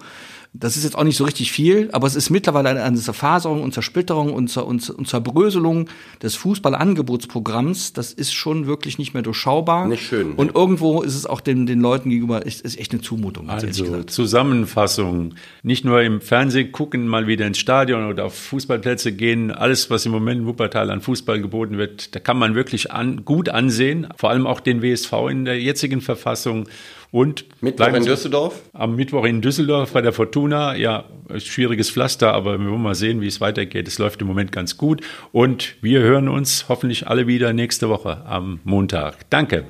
das 0.53 0.77
ist 0.77 0.83
jetzt 0.83 0.99
auch 0.99 1.05
nicht 1.05 1.17
so 1.17 1.25
richtig 1.25 1.53
viel, 1.53 1.91
aber 1.93 2.09
es 2.09 2.17
ist 2.17 2.29
mittlerweile 2.29 2.71
eine, 2.71 2.83
eine 2.83 2.97
Zerfaserung 2.97 3.63
und 3.63 3.73
Zersplitterung 3.73 4.33
und, 4.33 4.49
Zer, 4.49 4.67
und, 4.67 4.91
und 4.91 5.07
Zerbröselung 5.07 5.89
des 6.23 6.35
Fußballangebotsprogramms. 6.35 7.93
Das 7.93 8.13
ist 8.13 8.33
schon 8.33 8.67
wirklich 8.67 8.99
nicht 8.99 9.15
mehr 9.15 9.23
durchschaubar. 9.23 9.87
Nicht 9.87 10.05
schön. 10.05 10.33
Und 10.33 10.57
irgendwo 10.57 11.03
ist 11.03 11.15
es 11.15 11.25
auch 11.25 11.41
den, 11.41 11.67
den 11.67 11.81
Leuten 11.81 12.11
gegenüber 12.11 12.45
ist, 12.45 12.63
ist 12.63 12.81
echt 12.81 12.91
eine 12.93 13.01
Zumutung. 13.01 13.49
Also 13.49 13.69
Zusammenfassung. 14.07 15.35
Nicht 15.63 15.85
nur 15.85 16.03
im 16.03 16.21
Fernsehen 16.21 16.73
gucken, 16.73 17.07
mal 17.07 17.29
wieder 17.29 17.47
ins 17.47 17.59
Stadion 17.59 18.09
oder 18.09 18.25
auf 18.25 18.35
Fußballplätze 18.35 19.13
gehen. 19.13 19.53
Alles, 19.53 19.89
was 19.89 20.05
im 20.05 20.11
Moment 20.11 20.41
in 20.41 20.47
Wuppertal 20.49 20.91
an 20.91 21.01
Fußball 21.01 21.41
geboten 21.41 21.79
wird, 21.79 22.17
da 22.17 22.19
kann 22.19 22.37
man 22.37 22.57
wirklich 22.57 22.91
an, 22.91 23.25
gut 23.25 23.51
ansehen. 23.51 24.09
Vor 24.31 24.35
allem 24.35 24.47
auch 24.47 24.61
den 24.61 24.81
WSV 24.81 25.13
in 25.29 25.45
der 25.45 25.61
jetzigen 25.61 26.01
Verfassung. 26.01 26.69
Und 27.11 27.47
Mittwoch 27.61 27.89
in 27.89 28.05
Düsseldorf? 28.05 28.63
Am 28.73 28.95
Mittwoch 28.95 29.25
in 29.25 29.41
Düsseldorf 29.41 29.93
bei 29.93 30.03
der 30.03 30.13
Fortuna. 30.13 30.77
Ja, 30.77 31.07
schwieriges 31.37 31.91
Pflaster, 31.91 32.33
aber 32.33 32.57
wir 32.61 32.71
wollen 32.71 32.81
mal 32.81 32.95
sehen, 32.95 33.21
wie 33.21 33.27
es 33.27 33.41
weitergeht. 33.41 33.89
Es 33.89 33.99
läuft 33.99 34.21
im 34.21 34.29
Moment 34.29 34.53
ganz 34.53 34.77
gut. 34.77 35.01
Und 35.33 35.75
wir 35.83 35.99
hören 35.99 36.29
uns 36.29 36.67
hoffentlich 36.69 37.09
alle 37.09 37.27
wieder 37.27 37.53
nächste 37.53 37.89
Woche 37.89 38.25
am 38.25 38.61
Montag. 38.63 39.29
Danke. 39.31 39.65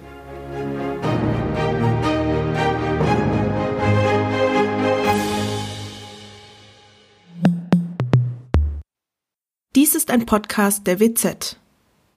Dies 9.74 9.94
ist 9.94 10.10
ein 10.10 10.26
Podcast 10.26 10.86
der 10.86 11.00
WZ. 11.00 11.56